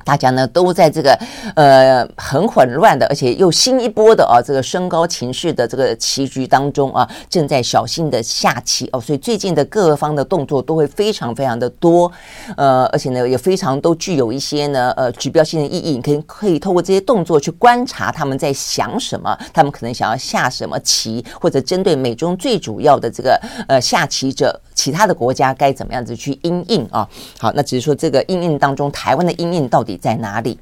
[0.03, 1.17] 大家呢都在这个
[1.55, 8.89] 呃很混乱的，而且又新一波的啊这个升高情绪的这个棋局当中啊，正在小心的下棋。
[8.91, 12.11] 哦，所以最近的各方的动作都会非常非常的多，
[12.57, 27.07] 呃，而且呢也非常都具有一些呢呃指标性的意义，你可以可以透过这些动作去观察他们在想什么，他们可能想要下什么棋，或者针对美中最主要的这个呃下棋者，其他的国家该怎么样子去因应啊？
[27.39, 30.57] 好，那只是说这个因应当中，台湾的因应到底在哪里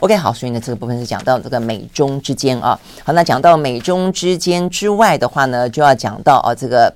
[0.00, 2.78] ？OK，好，所以呢，这个部分是讲到这个美中之间啊。
[3.04, 6.92] 好，那讲到美中之间之外的话呢，就要讲到啊这个。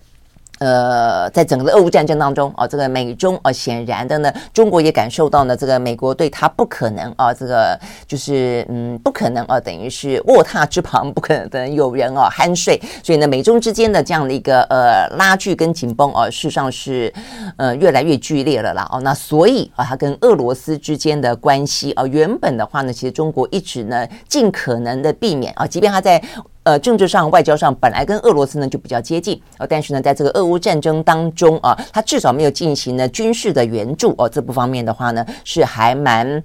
[0.58, 17.12] 呃，在整个俄乌战争当中啊，这个美中啊，显然的呢，中国也感受到呢，这个美国对他不可能啊，这个就是嗯，不可能啊，等于是卧榻之旁不可能有人啊酣睡，所以呢，美中之间的这样的一个呃拉锯跟紧绷啊，事实上是
[17.56, 18.88] 呃越来越剧烈了啦。
[18.90, 26.22] 哦，那所以啊，他跟俄罗斯之间的关系啊，原本的话呢，其实中国一直呢尽可能的避免啊，即便他在。
[26.64, 36.42] 呃，政治上、外交上本来跟俄罗斯呢就比较接近，呃，但是呢，在这个俄乌战争当中啊，它至少没有进行呢军事的援助哦，这部方面的话呢是还蛮。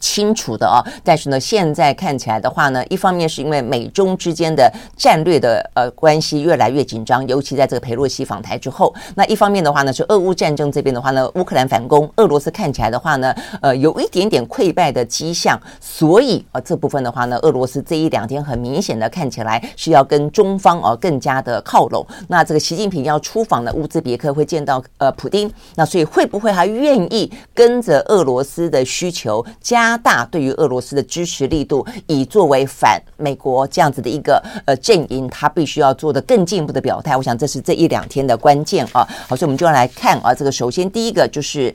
[0.00, 22.04] 清楚的啊，但是呢，现在看起来的话呢，一方面是因为美中之间的战略的呃关系越来越紧张，尤其在这个佩洛西访台之后，那一方面的话呢，是俄乌战争这边的话呢，乌克兰反攻，俄罗斯看起来的话呢，呃，有一点点溃败的迹象，所以啊，这部分的话呢，俄罗斯这一两天很明显的看起来是要跟中方啊更加的靠拢。
[22.28, 29.83] 那这个习近平要出访的乌兹别克会见到呃普丁，那所以会不会还愿意跟着俄罗斯的需求加？
[29.84, 37.14] 加大对于俄罗斯的支持力度，以作为反美国这样子的一个呃阵营，他必须要做的更进一步的表态。
[37.14, 39.06] 我想这是这一两天的关键啊。
[39.28, 41.74] 好，所以我们就要来看啊，这个首先第一个就是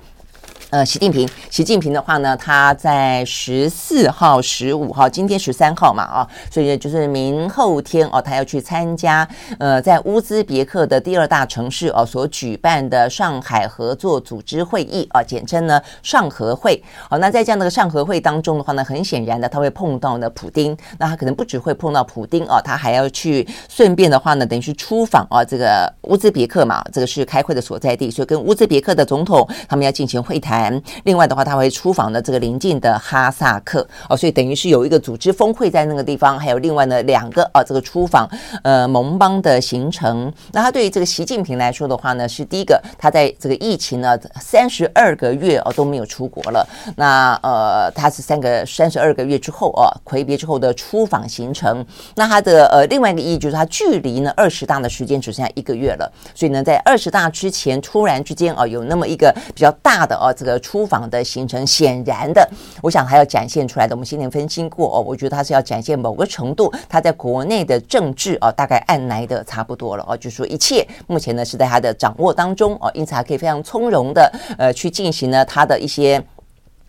[0.71, 9.27] 呃，习近平，习近平的话呢，他在十四号、十五号，今天十三号嘛，啊，所以就是明后天哦，他要去参加
[9.57, 16.79] 呃，在乌兹别克的第二大城市哦所举办的上海合作组织会议啊，简称呢上合会。
[17.09, 30.58] 好，那在这样的上合会当中的话呢，很显然的，他会碰到呢普丁，那他可能不只会碰到普丁哦，他还要去顺便的话呢，等于是出访啊这个乌兹别克嘛，这个是开会的所在地，所以跟乌兹别克的总统他们要进行会谈。
[31.03, 38.27] 另外的话，他会出访的这个邻近的哈萨克哦，所以等于是有一个组织峰会在那个地方，还有另外呢两个啊这个出访
[38.63, 40.33] 呃盟邦的行程。
[40.51, 46.67] 那他对于这个习近平来说的话呢，是第一个，他在这个疫情呢三十二个月哦都没有出国了。
[46.97, 51.85] 那呃他是三个三十二个月之后哦魁别之后的出访行程。
[52.15, 60.48] 那他的呃另外一个意义就是他距离呢二十大的时间只剩下一个月了，所以呢在二十大之前突然之间哦有那么一个比较大的哦这个。
[60.49, 62.47] 的出访的行程，显然的，
[62.81, 63.95] 我想还要展现出来的。
[63.95, 76.23] 我们先前分析过哦，我觉得他是要展现某个程度，他在国内的政治哦，大概按来的差不多了哦，就是说一切目前呢是在他的掌握当中哦，因此还可以非常从容的呃去进行呢他的一些。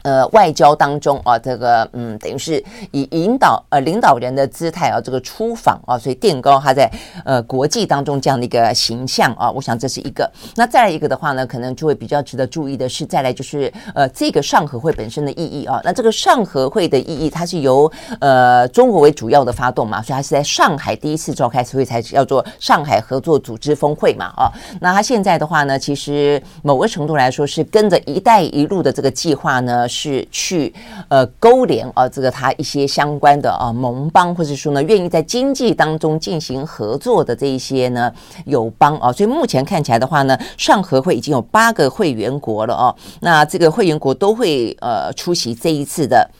[0.03, 6.91] 呃，外交当中啊，这个嗯，等于是以引导呃领导人的姿态啊，这个出访啊，所以垫高他在
[7.23, 10.31] 呃国际当中这样的一个形象啊，我想这是一个。
[10.57, 15.79] 那再来一个的话呢，可能就会比较值得注意的是，再来就是呃这个上合会本身的意义啊。
[15.85, 24.51] 那这个上合会的意义，它是由呃中国为主要的发动嘛，所以它是在上海第一次召开，所以才叫做上海合作组织峰会嘛啊。
[24.81, 29.87] 那它现在的话呢，其实某个程度来说是跟着“一带一路”的这个计划呢。
[29.91, 30.73] 是去
[31.09, 38.11] 呃勾连啊，这个他一些相关的啊盟邦，或者说呢愿意在经济当中进行合作的这一些呢
[38.45, 46.31] 友邦啊，所以目前看起来的话呢，上合会已经有八个会员国了哦，那这个会员国都会呃出席这一次的。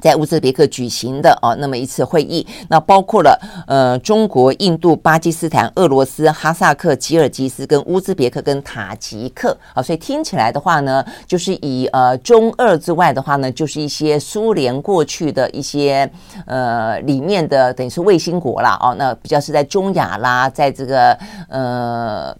[0.00, 16.10] 在乌兹别克举行的哦，那么一次会议，那包括了呃中国、印度、巴基斯坦、俄罗斯、哈萨克、吉尔吉斯跟乌兹别克跟塔吉克啊，所以听起来的话呢，就是以呃中俄之外的话呢，就是一些苏联过去的一些
[16.46, 22.36] 呃里面的等于是卫星国啦哦，那比较是在中亚啦，在这个呃。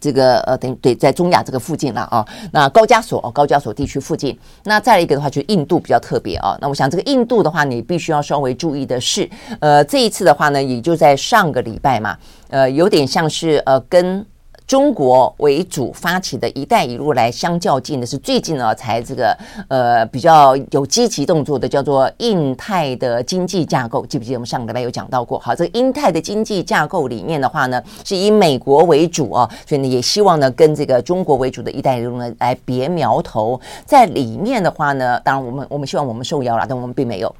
[0.00, 2.26] 这个呃，等于对，在中亚这个附近了啊。
[2.52, 4.38] 那高加索，高加索地区附近。
[4.64, 6.56] 那再一个的话，就印度比较特别啊。
[6.60, 9.28] 那我想这个印度的话，你必须要稍微注意的是，
[9.60, 12.16] 呃，这一次的话呢，也就在上个礼拜嘛，
[12.48, 14.24] 呃，有点像是呃跟。
[14.66, 19.36] 中国为主发起的一带一路来相较劲的是最近呢才这个
[19.68, 25.38] 呃比较有积极动作的叫做印太的经济架构，记不记得我们上个礼拜有讲到过？
[25.38, 37.32] 好，这个印太的经济架构里面的话呢，是以美国为主啊，所以呢也希望呢跟这个中国为主的一带一路呢来别苗头，在里面的话呢，当然我们我们希望我们受邀了，但我们并没有。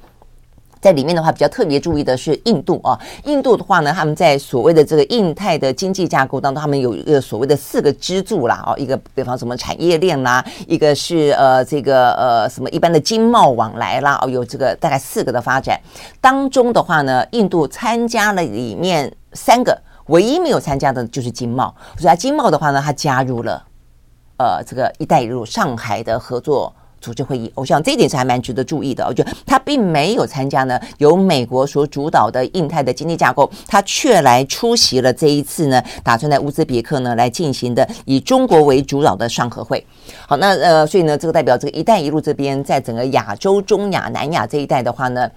[0.87, 2.97] 在里面的话，比较特别注意的是印度啊。
[3.25, 15.77] 印度的话呢，他们在所谓的这个印太的经济架构当中，他们有一个所谓的四个支柱啦，哦，一个比方什么产业链啦，一个是呃这个呃什么一般的经贸往来啦，哦，有这个大概四个的发展
[16.21, 21.75] 当中的话呢，印度参加了里面三个，唯一没有参加的就是经贸。
[21.97, 23.61] 所以它经贸的话呢，它加入了
[24.37, 26.73] 呃这个“一带一路”上海的合作。
[26.99, 29.05] 组织会议，我想这一点是还蛮值得注意的。
[29.05, 39.85] 我觉得他并没有参加呢，由美国所主导的印太的经济架构，他却来出席了这一次呢，打算在乌兹别克呢来进行的以中国为主导的上合会。
[40.27, 45.29] 好，那呃，所以呢，这个代表这个“一带一路”这边在整个亚洲、中亚、南亚这一带的话呢。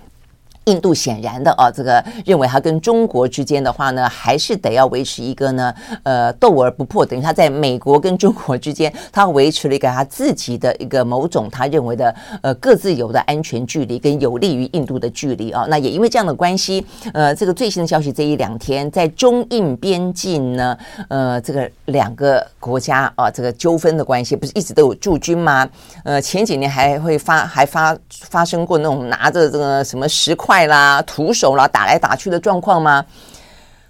[0.67, 7.05] 印度显然的啊，这个认为他跟中国之间的话呢，还是得要维持一个呢，呃，斗而不破。
[7.05, 15.65] 等于他在美国跟中国之间，他维持了一个他自己的一个某种他认为的呃各自有的安全距离跟有利于印度的距离啊。
[15.69, 20.77] 那也因为这样的关系，呃，这个最新的消息，这一两天在中印边境呢，
[21.09, 25.67] 呃，这个两个国家啊，这个纠纷的关系不是一直都有驻军吗？
[26.05, 30.50] 呃，前几年还会发还发发生过那种拿着这个什么石块。
[30.51, 33.07] 快啦，徒手啦，打来打去的状况吗？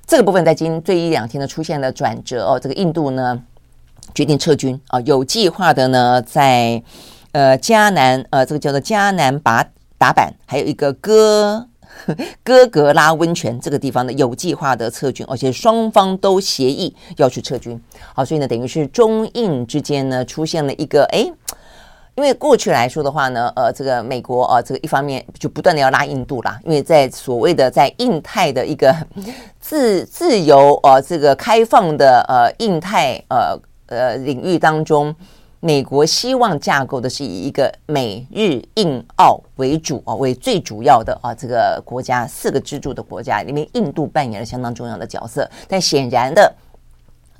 [0.06, 2.60] 这个部分在今这一两天呢出现了转折哦。
[2.60, 3.42] 这个印度呢
[4.14, 6.82] 决定撤军啊，有计划的呢在
[7.32, 9.64] 呃加南呃这个叫做加南拔
[9.96, 11.66] 达板，还有一个哥
[12.44, 17.80] 哥格拉温泉这个地方呢有计划的撤军，而且双方都协议要去撤军。
[18.14, 21.32] 好，所以呢等于是中印之间呢出现了一个哎。
[22.20, 28.94] 因为过去来说的话呢，呃，这个美国啊、呃，这个一方面就不断的要拉印度啦，因为在所谓的在印太的一个
[29.58, 35.16] 自自由呃这个开放的呃印太呃呃领域当中，
[35.60, 45.50] 美国希望架构的是以一个美日印澳为主啊，为最主要的啊这个国家四个支柱的国家里面，印度扮演了相当重要的角色。
[45.66, 46.54] 但显然的，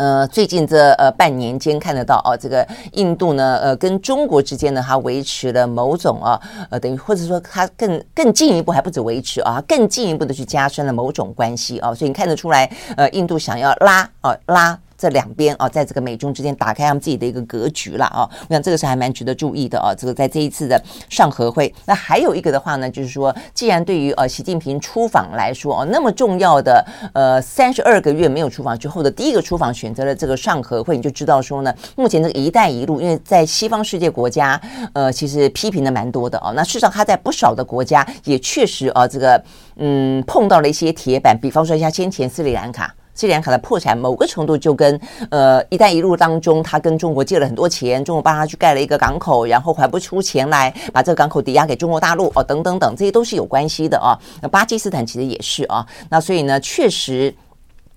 [0.00, 12.64] 呃，最近这呃半年间看得到哦，这个印度呢，呃，跟中国之间呢，它维持了某种啊，呃，等于或者说它更更进一步，还不止维持啊，更进一步的去加深了某种关系啊，所以你看得出来，
[12.96, 14.78] 呃，印度想要拉啊拉。
[15.00, 19.94] 这两边啊，在这个美中之间打开他们自己的一个格局了啊，我想这个是还蛮值得注意的啊。
[19.96, 20.78] 这个在这一次的
[21.08, 26.84] 上合会，那还有一个的话呢，就是说，既然对于呃习近平出访来说哦，那么重要的
[27.14, 34.60] 呃三十二个月没有出访之后的第一个出访，选择了这个上合会，你就知道说呢，目前这个“一带一路”，因为在西方世界国家
[34.92, 36.52] 呃，其实批评的蛮多的啊。
[36.54, 39.42] 那事实上，他在不少的国家也确实啊，这个
[39.76, 42.94] 嗯碰到了一些铁板，比方说像先前斯里兰卡。
[43.14, 44.98] 斯里兰卡的破产，某个程度就跟
[45.30, 54.18] 呃“一带一路”当中，他跟中国借了很多钱，中国帮他去盖了一个港口，然后还不出钱来把这个港口抵押给中国大陆哦，等等等，这些都是有关系的啊。
[54.40, 55.86] 那巴基斯坦其实也是啊。
[56.08, 57.34] 那所以呢，确实。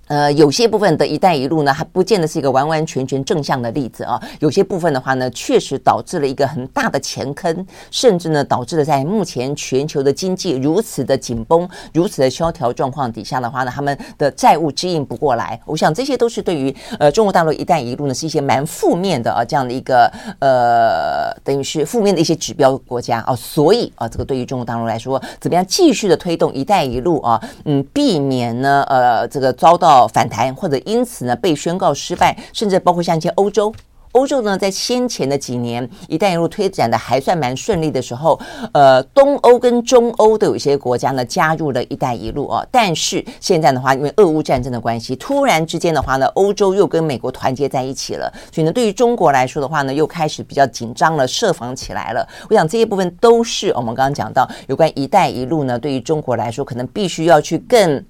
[0.07, 4.21] 呃，有些部分的一带一路呢，还不见得是一个完完全全正向的例子啊。
[4.39, 15.57] 有些部分的话呢，确实导致了一个很大的前坑，甚至呢，导致了在目前全球的经济如此的紧绷、如此的萧条状况底下的话呢，他们的债务支应不过来。
[15.65, 23.33] 我想这些都是对于呃中国大陆一带一路呢，是一些蛮负面的啊，这样的一个呃，等于是负面的一些指标国家啊。
[23.33, 27.41] 所以啊，这个对于中国大陆来说，怎么样继续的推动一带一路啊？
[27.63, 29.92] 嗯，避免呢呃这个遭到。
[29.93, 33.71] 哦反弹，或者因此呢被宣告失败，甚至包括像一些欧洲，
[34.13, 38.39] 欧洲呢在先前的几年“一带一路”推展的还算蛮顺利的时候，
[38.73, 42.65] 呃，东欧跟中欧都有一些国家呢加入了“一带一路”哦。
[42.71, 52.27] 但是现在的话，因为俄乌战争的关系，突然之间的话呢，欧洲又跟美国团结在一起了，所以呢，对于中国来说的话呢，又开始比较紧张了，设防起来了。
[52.49, 58.03] 我想这些部分都是我们刚刚讲到有关“一带一路”呢，对于中国来说，可能必须要去更。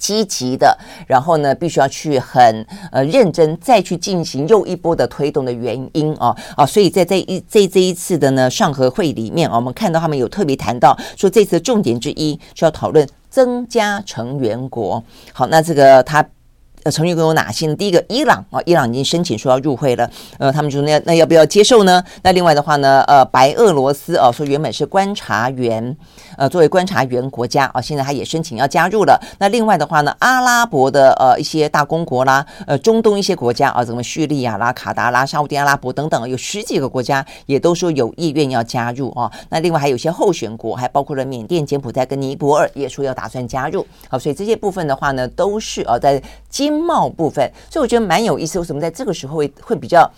[0.00, 0.76] 积极的，
[1.06, 15.04] 然后呢，必须要去很呃认真再去进行又一波的推动的原因啊啊，所以在这一这这一次的呢上合会里面啊，我们看到他们有特别谈到说，这次的重点之一是要讨论增加成员国。
[15.32, 16.26] 好，那这个他。
[16.82, 17.74] 呃，成员国有哪些呢？
[17.76, 20.10] 第一个，伊朗啊，伊朗已经申请说要入会了。
[20.38, 22.02] 呃，他们说那那要不要接受呢？
[22.22, 25.94] 那另外的话呢，呃，白俄罗斯啊，说原本是观察员，
[26.38, 29.20] 呃，作为观察员国家啊，现在他也申请要加入了。
[29.38, 39.30] 那另外的话呢，阿拉伯的呃一些大公国啦，呃，中东一些国家啊，什么叙利亚啦、卡达拉、沙乌地阿拉伯等等，有十几个国家也都说有意愿要加入啊。
[39.50, 43.86] 那另外还有一些候选国，还包括了缅甸、柬埔寨跟尼泊尔，也说要打算加入。
[44.08, 46.69] 好，所以这些部分的话呢，都是啊在今。
[46.70, 48.60] 经贸部分，所以我觉得蛮有意思。
[48.60, 50.08] 为什么在这个时候会会比较？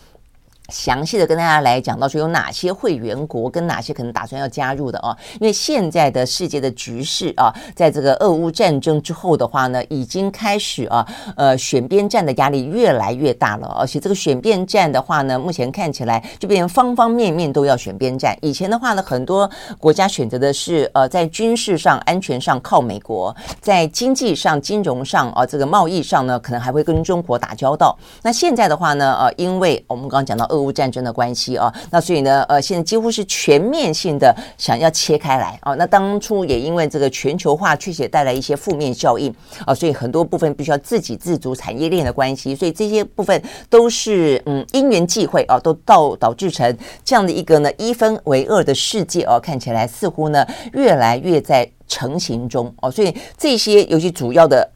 [0.73, 5.15] 详细的跟大家来讲到说有哪些会员国跟哪些可能打算要加入的啊？
[5.39, 11.07] 因为现在的世界的局势啊，在这个俄乌战争之后的话呢，已经开始啊，
[11.37, 13.69] 呃，选边站的压力越来越大了。
[13.79, 18.35] 而且这个选边站的话呢，目前看起来就变成方方面面都要选边站。
[18.41, 19.49] 以前的话呢，很多
[19.79, 27.95] 国家选择的是呃，在军事上、安全上靠美国，在经济上、金融上啊，这个贸易上呢，可能还会跟中国打交道。
[28.23, 30.62] 那现在的话呢，呃，因为我们刚刚讲到俄。
[30.63, 35.75] 乌战争的关系啊，那所以呢，呃，现在几乎是全面性的想要切开来啊。
[35.75, 39.35] 那当初也因为这个全球化确实也带来一些负面效应
[39.67, 52.91] 啊，所以很多部分必须要自给自足产业链的关系，所以这些部分都是嗯因缘际会啊，都导导致成这样的一个呢一分为二的世界啊，看起来似乎呢越来越在成型中哦。
[52.91, 54.71] 所以这些尤其主要的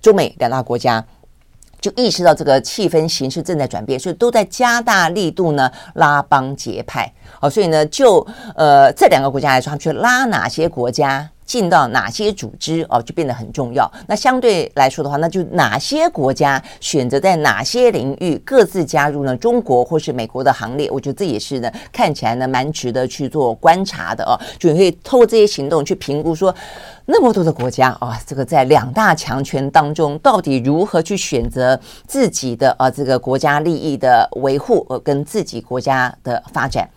[0.00, 1.04] 中美两大国家。
[1.80, 7.12] 就意识到这个气氛形势正在转变，所以都在加大力度呢拉帮结派。
[7.40, 11.30] 哦，所以呢，就呃这两个国家来说，他们去拉哪些国家？
[11.46, 13.90] 进到哪些组织哦，就变得很重要。
[14.06, 19.34] 那相对来说的话，那就哪些国家选择在哪些领域各自加入呢？
[19.36, 24.38] 中国或是美国的行列，我觉得这也是呢，看起来呢蛮值得去做观察的哦。
[24.58, 26.54] 就可以透过这些行动去评估说，
[27.04, 31.78] 那么多的国家啊，这个在两大强权当中，到底如何去选择
[32.08, 36.88] 自己的啊这个国家利益的维护，呃，跟自己国家的发展。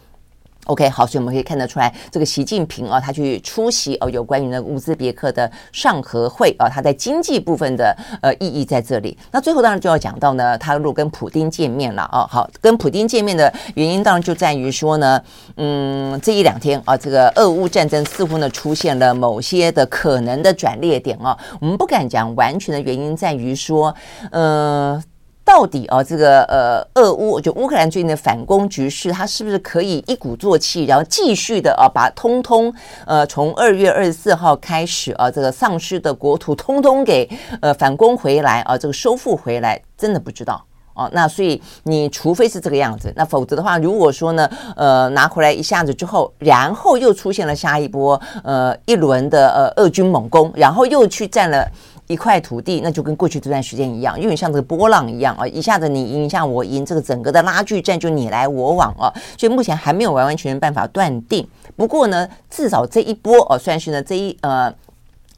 [0.70, 9.18] OK，好，所以我们可以看得出来，这个习近平啊，他去出席哦，有关于呢乌兹别克的上合会啊，他在经济部分的呃意义在这里。
[9.32, 15.20] 那最后当然就要讲到呢，他如果跟普丁见面了啊，好，跟普丁见面的原因当然就在于说呢，
[15.56, 23.92] 嗯，这一两天啊，这个俄乌战争似乎呢出现了某些的可能的转捩点啊，我们不敢讲完全的原因在于说，
[24.30, 25.04] 呃。
[25.50, 32.72] 到底啊，这个呃，俄乌就乌克兰最近的反攻局势，它是不是可以一鼓作气，然后继续的啊，把通通
[33.08, 37.28] 呃，从二月二十四号开始啊，这个丧失的国土通通给
[37.62, 41.10] 呃反攻回来啊，这个收复回来，真的不知道啊。
[41.14, 51.68] 那所以你除非是这个样子，那否则的话，如果说呢，呃，拿回来一下子之后，然后又出现了下一波呃一轮的呃俄军猛攻，然后又去占了。
[52.10, 61.48] 一块土地，那就跟过去这段时间一样，有点像这个波浪一样啊，一下子你赢，一下我赢，这个整个的拉锯战就你来我往啊，所以目前还没有完完全全办法断定。
[61.78, 64.74] 不过呢，至少这一波哦，算是呢这一呃。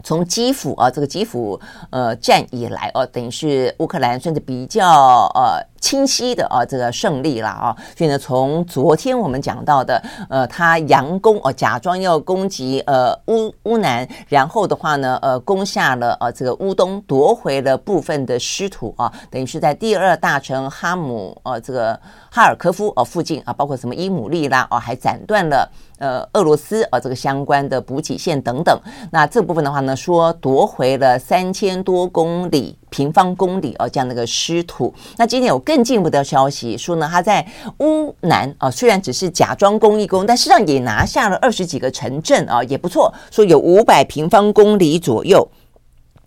[0.03, 1.61] 从基辅啊，这个基辅
[1.91, 7.75] 呃战以来哦，等于是乌克兰算是比较呃清晰的啊这个胜利了啊。
[7.97, 21.99] 所以呢，从昨天我们讲到的呃，他佯攻哦，假装要攻击呃乌乌南，然后的话呢，呃攻下了呃这个乌东，夺回了部分的失土啊，等于是在第二大城哈姆呃这个
[22.31, 25.69] 哈尔科夫呃附近啊，包括什么伊姆利啦哦，还斩断了。
[25.97, 28.75] 呃，俄罗斯啊，这个相关的补给线等等，
[29.11, 34.93] 那这部分的话呢，说夺回了三千多公里平方公里哦，这样的一个失土。
[35.17, 37.43] 那今天有更进一步的消息说呢，他在
[37.79, 45.47] 乌南啊，虽然只是假装攻一攻，但实际上也拿下了二十几个城镇啊，也不错，说有五百平方公里左右。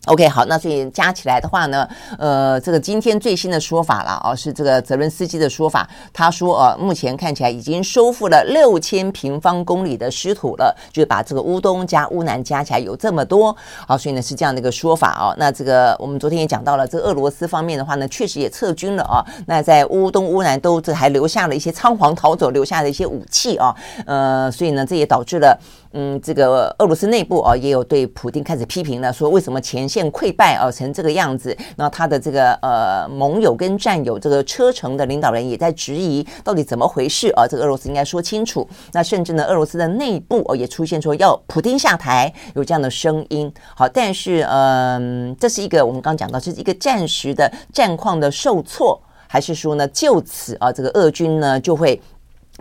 [0.06, 1.88] OK，好，那所以加起来的话呢，
[2.18, 13.56] 呃，这个今天最新的说法了啊，是这个泽伦斯基的说法，他说呃，目前看起来已经收复了六千平方公里的失土了，就是把这个乌东加乌南加起来有这么多，
[13.88, 15.34] 好，所以呢是这样的一个说法啊。
[15.38, 19.24] 那这个我们昨天也讲到了，这个俄罗斯方面的话呢，确实也撤军了啊。
[19.46, 23.74] 那在乌东乌南都这还留下了一些仓皇逃走留下的一些武器啊，
[24.04, 25.58] 呃，所以呢这也导致了。
[25.94, 31.56] 嗯，这个俄罗斯内部啊，也有对普丁开始批评了，说为什么前线溃败啊成这个样子？
[31.76, 37.46] 那他的这个呃盟友跟战友，这个车臣的领导人也在质疑到底怎么回事啊？
[37.46, 38.68] 这个俄罗斯应该说清楚。
[38.92, 43.52] 那甚至呢，俄罗斯的内部哦也出现说要普丁下台，有这样的声音。
[43.76, 52.00] 好，但是嗯、这是一个我们刚刚讲到，这是一个暂时的战况的受挫，还是说呢，就此啊，这个俄军呢就会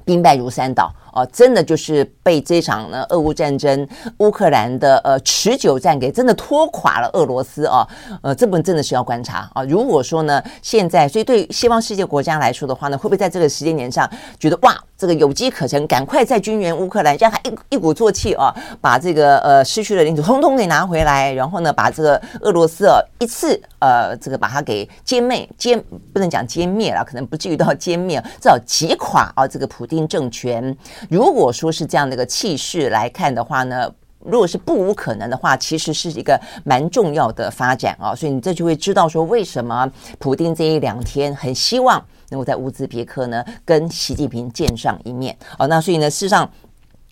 [0.06, 0.94] 兵败如山倒？
[1.14, 3.88] 哦，真的就是被这场呢俄乌战争，
[4.18, 7.88] 乌克兰的呃持久战给真的拖垮了俄罗斯啊，
[8.22, 9.64] 呃，这部分真的是要观察啊。
[9.64, 14.10] 如果说呢，现在所以对西方世界国家来说的话呢，会不会在这个时间点上
[14.40, 25.80] 觉得哇，这个有机可乘，赶快再军援乌克兰，让他一一鼓作气啊，把这个呃失去的领土通通给拿回来，然后呢，把这个俄罗斯啊一次呃这个把它给歼灭，歼
[26.12, 30.76] 不能讲歼灭了，可能不至于到歼灭，至少击垮啊这个普丁政权。
[31.10, 46.50] 如果说是这样的一个气势来看的话呢，如果是不无可能的话，其实是一个蛮重要的发展啊，所以你这就会知道说为什么普丁这一两天很希望能够在乌兹别克呢跟习近平见上一面啊，那所以呢事实上。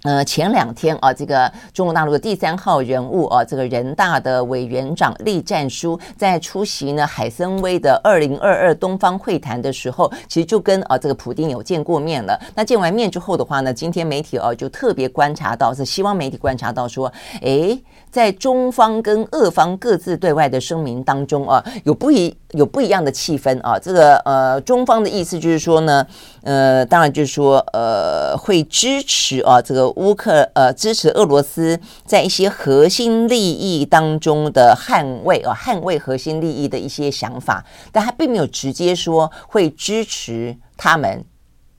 [0.03, 12.39] 呃，前两天啊，这个中国大陆的第三号人物啊，这个人大的委员长栗战书在出席呢海参崴的二零二二东方会谈的时候，其实就跟啊这个普丁有见过面了。
[12.55, 17.79] 那见完面之后的话呢，今天媒体啊就特别观察到，是西方媒体观察到说，诶，
[18.11, 23.79] 在中方跟俄方各自对外的声明当中啊，有不一有不一样的气氛啊。
[23.79, 26.05] 这个呃，中方的意思就是说呢，
[26.43, 29.91] 呃，当然就是说呃会支持啊这个。
[30.01, 41.23] 乌克呃支持俄罗斯在一些核心利益当中的捍卫啊，捍卫核心利益的一些想法，但他并没有直接说会支持他们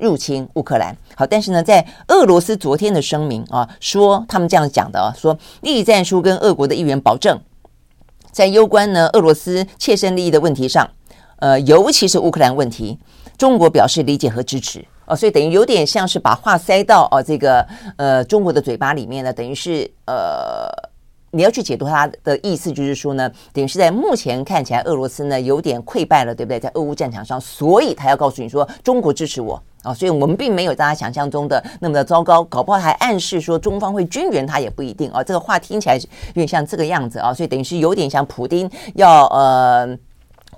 [0.02, 0.94] 入侵乌克兰。
[1.14, 7.40] 好，但是呢，在俄罗斯昨天的声明啊，说他们这样讲的啊，说栗战书跟俄国的议员保证，
[8.32, 10.90] 在攸关呢俄罗斯切身利益的问题上，
[11.36, 12.98] 呃，尤其是乌克兰问题，
[13.38, 14.84] 中国表示理解和支持。
[15.06, 20.68] 哦，所以等于有点像是把话塞到哦这个呃中国的嘴巴里面呢，等于是呃
[21.32, 26.60] 你要去解读他的意思，就是说呢，等于是在目前看起来俄罗斯呢有点溃败了，对不对？
[26.60, 39.98] 在俄乌战场上，所以他要告诉你说中国支持我啊，所以我们并没有大家想象中的那么的糟糕，搞不好还暗示说中方会军援他也不一定啊，这个话听起来有点像这个样子啊，所以等于是有点像普丁要呃。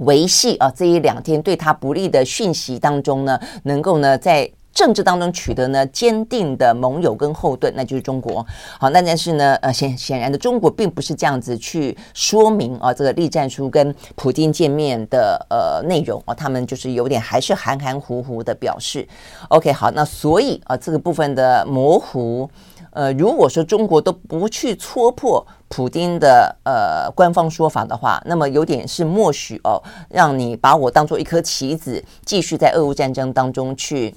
[0.00, 8.44] 维系啊，这一两天对他不利的讯息当中呢，能够呢在政治当中取得呢坚定的盟友跟后盾，那就是中国。
[8.78, 19.06] 好，那但是呢，呃显显然的，中国并不是这样子去说明啊，这个栗战书跟普京见面的呃内容啊，他们就是有点还是含含糊糊的表示。
[19.48, 22.50] OK，好，那所以啊，这个部分的模糊。
[22.90, 34.14] 呃，如果说中国都不去戳破普丁的呃官方说法的话，那么有点是默许哦，让你把我当做一颗棋子，继续在俄乌战争当中去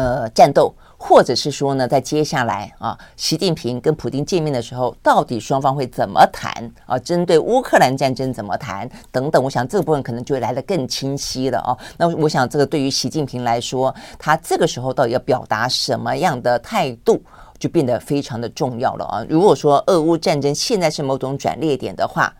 [0.00, 0.74] 呃战斗。
[1.02, 6.52] 或者是说呢，在接下来啊，习近平跟普京见面的时候，到底双方会怎么谈
[6.84, 6.98] 啊？
[6.98, 11.74] 针对乌克兰战争怎么谈等等，我想这个部分可能就会来得更清晰了啊。
[11.96, 17.22] 那我想这个对于习近平来说，他这个时候到底要表达什么样的态度，
[17.58, 19.24] 就变得非常的重要了啊。
[19.26, 22.30] 如果说俄乌战争现在是某种转捩点的话，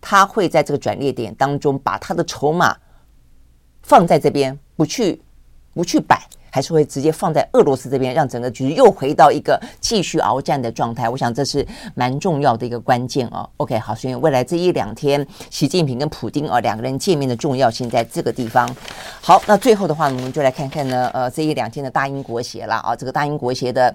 [0.00, 2.76] 他会在这个转捩点当中把他的筹码
[3.84, 5.22] 放在这边，不去
[5.72, 6.20] 不去摆。
[6.50, 11.08] 还是会直接放在俄罗斯这边，让整个局势又回到一个继续鏖战的状态。
[11.08, 13.48] 我想这是蛮重要的一个关键哦。
[13.58, 18.68] OK，好，所以未来这一两天，习近平跟普京啊两个人见面的重要性在这个地方。
[19.20, 23.94] 好，那最后的话，我们就来看看呢，呃，这一两天的大英国协了啊，这个大英国协的。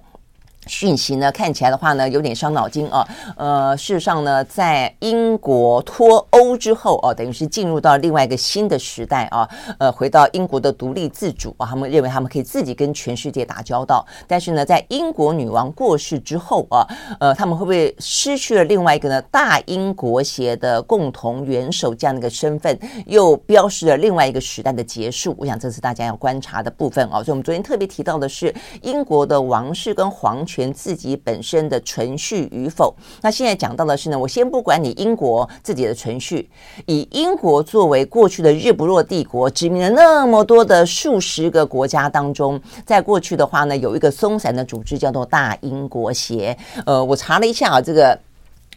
[0.68, 3.08] 讯息呢，看起来的话呢，有点伤脑筋啊。
[3.36, 9.48] 呃，事实上呢，在英国脱欧之后啊，等于是进入到另外一个新的时代啊。
[9.80, 14.06] 呃，回到英国的独立自主啊，他们认为他们可以自己跟全世界打交道。
[14.28, 16.88] 但是呢，在英国女王过世之后啊，
[17.20, 25.36] 呃，他们会不会失去了另外一个呢大英国协的共同元首这样的一个身份，又标示了另外一个时代的结束？
[25.38, 27.24] 我想这是大家要观察的部分啊。
[27.24, 32.94] 所以，我们昨天特别提到的是英国的王室跟皇全自己本身的存续与否？
[33.22, 36.48] 那现在讲到的是呢，我先不管你英国自己的存续，
[36.86, 46.56] 以英国作为过去的日不落帝国，殖民了那么多的数十个国家当中，在过去的话呢，有一个松散的组织叫做大英国协。
[46.86, 48.20] 呃，我查了一下啊，这个。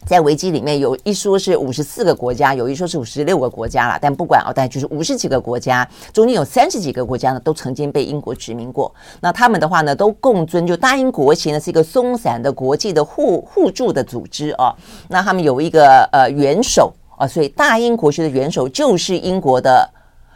[0.05, 8.93] 在维基里面有一说是五十四个国家，有一说是五十六个国家了，但不管哦，但就是五十几个国家，中间有三十几个国家呢，都曾经被英国殖民过。
[9.19, 14.73] 那他们的话呢，都共尊就大英国旗呢是一个松散的国际的互互助的组织哦。
[15.09, 19.89] 那他们有一个呃元首啊，所以大英国学的元首就是英国的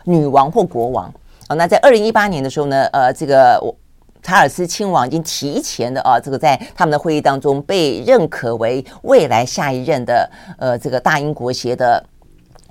[0.03, 1.13] 女王或国王
[1.47, 1.55] 啊。
[1.55, 3.73] 那在二零一八年的时候呢，呃，这个我。
[4.21, 12.03] 查尔斯亲王已经提前的啊，这个在他们的会议当中被认可为未来下一任的呃这个大英国协的。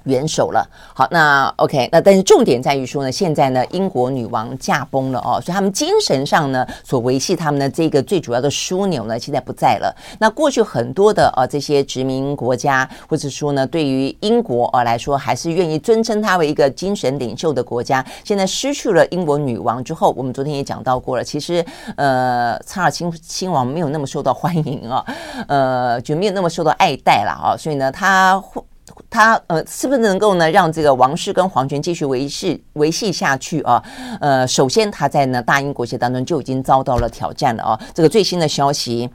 [0.04, 9.94] 元首了，好，那 OK，那但是重点在于说呢，现在呢，英国女王驾崩了哦，所以他们精神上呢，所维系他们的这个最主要的枢纽呢，现在不在了。
[10.18, 18.04] 那过去很多的呃这些殖民国家，或者说呢，对于英国呃来说，还是愿意尊称她为一个精神领袖的国家。
[18.24, 21.64] 现在失去了英国女王之后，我们昨天也讲到过了，其实
[21.96, 25.04] 呃，查尔亲亲王没有那么受到欢迎啊，
[25.48, 28.42] 呃，就没有那么受到爱戴了啊，所以呢，他。
[29.08, 33.82] 他呃，是不是能够呢，让这个王室跟皇权继续维系维系下去啊？
[34.20, 37.80] 呃，首先他在呢大英国协当中就已经遭到了挑战了啊。
[37.94, 39.08] 这个最新的消息，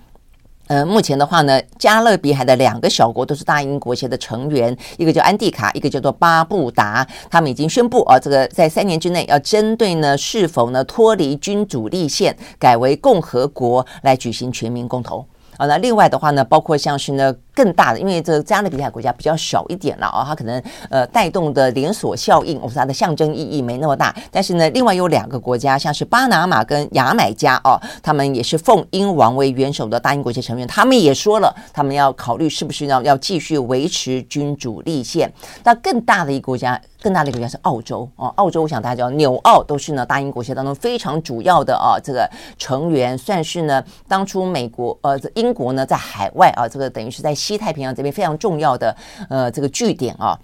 [0.67, 15.25] 呃，目前的话呢，加勒比海的两个小国都是大英国协的成员，一个叫安蒂卡，一个叫做巴布达，他们已经宣布啊，这个在三年之内要针对呢是否呢脱离君主立宪，改为共和国来举行全民公投
[15.57, 15.65] 啊。
[15.67, 17.35] 那另外的话呢，包括像是呢。
[17.55, 24.13] 更大的，因为这加勒比海国家比较小一点了啊，它可能呃带动的连锁效应，或是它的象征意义没那么大。
[24.29, 35.31] 但是呢，另外有两个国家，像是巴拿马跟牙买加哦，他们也是奉英王为元首的大英国协成员，他们也说了，他们要考虑是不是要要继续维持君主立宪。
[35.63, 47.35] 那更大的一个国家，更大的一个国家是澳洲哦，澳洲我想大家知道，纽澳都是呢大英国协当中非常主要的啊这个成员，算是呢当初美国呃英英国呢在海外啊这个等于是在。
[47.45, 48.95] 西太平洋这边非常重要的
[49.29, 50.39] 呃这个据点啊，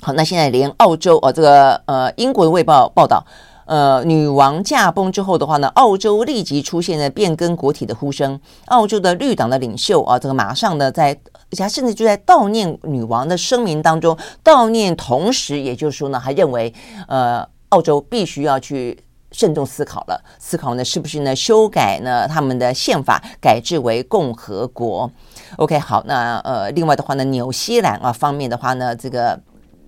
[0.00, 3.22] 好，那现在连澳洲啊这个呃英国的卫报报道，
[3.66, 11.16] 呃女王驾崩之后的话呢，澳洲立即出现了变更国体的呼声，澳洲的绿党的领袖啊，这个马上呢在
[11.56, 16.72] 他甚至就在悼念女王的声明当中悼念，同时也就是说呢，还认为
[17.06, 19.03] 呃澳洲必须要去。
[19.34, 25.10] 慎重思考了，思考呢，是不是呢修改呢他们的宪法，改制为共和国
[25.56, 29.38] ？OK，好，那呃，另外的话呢，纽西兰啊方面的话呢，这个。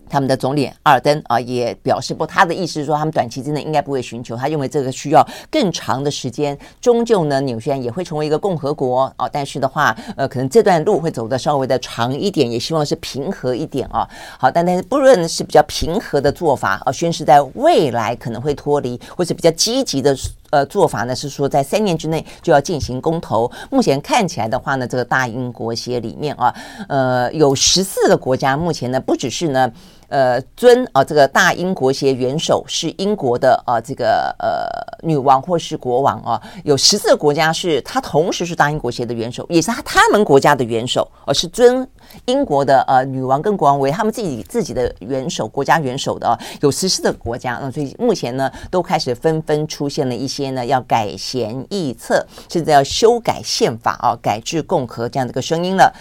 [0.08, 6.56] 他们的总理阿尔登啊也表示不，他的意思是说，他们短期之内应该不会寻求，他认为这个需要更长的时间。
[6.80, 14.08] 终究呢，纽西兰也会成为一个共和国啊，但是的话，呃，可能这段路会走得稍微的长一点，也希望是平和一点啊。
[14.38, 20.16] 好，但但是不论是比较平和的做法啊，宣示在未来可能会脱离，或是比较积极的。
[20.50, 23.50] 呃，做法呢是说，在三年之内就要进行公投。
[23.68, 26.54] 目前看起来的话呢，这个大英国协里面啊，
[26.88, 29.70] 呃，有十四个国家目前呢，不只是呢，
[30.08, 34.68] 呃，尊啊，这个大英国协元首是英国的啊，这个呃
[35.06, 41.86] 女王或是国王啊，有十四个国家是他同时是大英国协的元首，也是他他们国家的元首，而是尊
[42.26, 55.92] 英国的呃女王跟国王为他们自己自己的元首，国家元首的啊，有十四个国家，那所以目前呢，都开始纷纷出现了一些呢要改弦易辙，甚至要修改宪法啊，改制共和这样的一个声音了。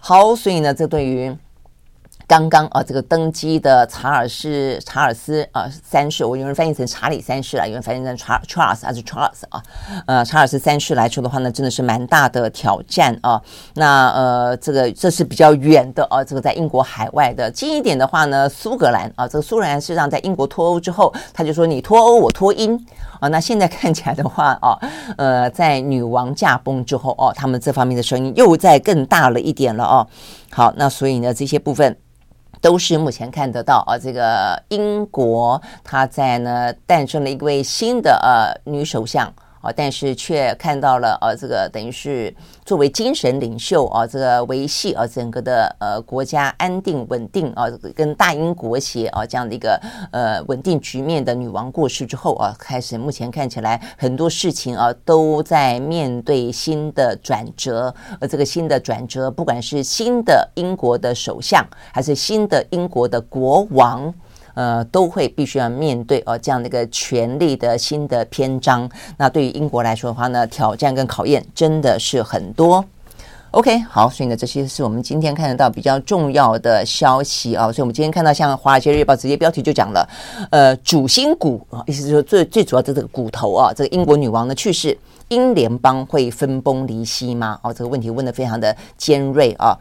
[0.00, 1.36] 好，所以呢，这对于。
[2.30, 9.60] 刚刚啊，这个登基的查尔斯查尔斯啊三世，我有人翻译成查理三世了，有人翻译成查 Charles 还是 Charles 啊？
[10.06, 13.42] 呃，查尔斯三世来说的话呢，真的是蛮大的挑战啊。
[13.74, 22.78] 那呃，这个这是比较远的啊，这个在英国海外的近一点的话呢，苏格兰啊，这个苏格兰事实上在英国脱欧之后，他就说你脱欧我脱英
[23.18, 23.26] 啊。
[23.26, 24.78] 那现在看起来的话啊，
[25.16, 30.06] 呃，在女王驾崩之后哦、他们这方面的声音又在更大了一点了哦、啊。
[30.52, 31.96] 好，那所以呢，这些部分。
[32.60, 39.32] 都是目前看得到啊，这个英国它在呢诞生了一位新的呃女首相。
[39.60, 42.34] 啊，但是却看到了呃，这个等于是
[42.64, 49.78] 作为精神领袖啊，这个维系啊整个的呃国家安定稳定啊，跟大英国协啊这样的一个
[50.12, 64.12] 呃稳定局面的女王过世之后啊，开始目前看起来很多事情啊都在面对新的转折，而这个新的转折，不管是新的英国的首相，还是新的英国的国王。
[64.54, 68.88] 呃，都会必须要面对哦这样的一个权力的新的篇章。
[69.16, 72.84] 那对于英国来说的话呢，挑战跟考验真的是很多。
[73.52, 77.64] OK，好，所以呢，这些是我们今天看得到比较重要的消息啊。
[77.72, 80.08] 所以我们今天看到像《华尔街日报》直接标题就讲了，
[80.52, 84.96] 呃，主心骨啊，意思就是说最最主要的这个骨头啊，这个英国女王的去世，
[85.30, 87.58] 英联邦会分崩离析吗？
[87.64, 89.76] 哦，这个问题问得非常的尖锐啊。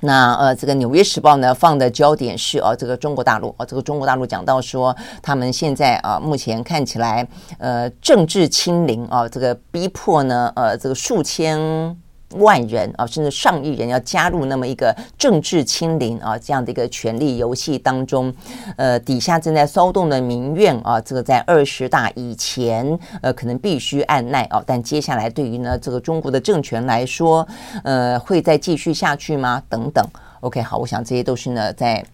[0.00, 7.26] 那呃，这个《纽约时报》呢放的焦点是哦，这个中国大陆哦，这个中国大陆讲到说，他们现在啊，目前看起来
[7.58, 11.96] 呃，政治清零啊，这个逼迫呢，呃，这个数千。
[12.38, 18.32] 万人啊，甚至上亿人要加入那么一个政治清零啊这样的一个权力游戏当中，
[18.76, 27.46] 呃，底下正在骚动的民怨啊，这个在二十大以前，呃，可能必须按耐啊，但接下来对于呢这个中国的政权来说，
[27.84, 29.62] 呃，会再继续下去吗？
[29.68, 30.04] 等等。
[30.40, 32.04] OK，好，我想这些都是呢在。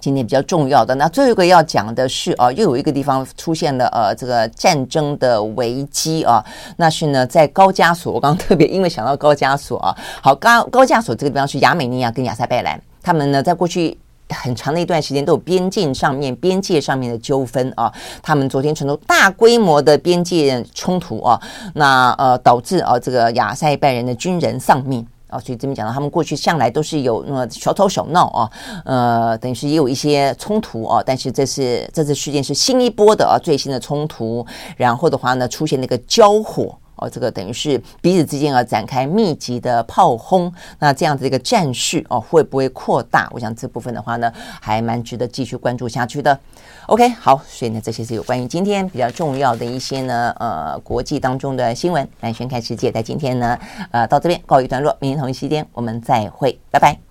[0.00, 6.42] 今天比较重要的，那最后一个要讲的是啊，又有一个地方出现了呃这个战争的危机啊，
[6.76, 13.98] 那是呢在高加索，我刚刚特别因为想到高加索啊，好高高加索这个地方是亚美尼亚跟亚塞拜然，他们呢在过去
[14.30, 21.38] 很长的一段时间都有边境上面边界上面的纠纷啊，他们昨天传出大规模的边界冲突啊，
[21.74, 25.06] 那呃导致啊这个亚塞拜然的军人丧命。
[25.30, 28.50] 啊，所以这边讲到，他们过去向来都是有那么小吵小闹啊，
[28.84, 34.44] 呃，等于是也有一些冲突啊，但是这次这次事件是新一波的啊，最新的冲突，
[34.76, 36.76] 然后的话呢，出现那个交火。
[37.00, 43.28] 哦，这个等于是彼此之间要展开密集的炮轰，那这样子一个战事哦，会不会扩大？
[43.32, 46.38] 我想这部分的话呢，还蛮值得继续关注下去的。
[46.86, 52.06] OK，好，所以呢，这些是有关于今天比较重要的一些呢，呃，国际当中的新闻。
[52.20, 53.58] 来宣看世界，在今天呢，
[53.90, 57.09] 呃，到这边告一段落，明天同一时间我们再会，拜拜。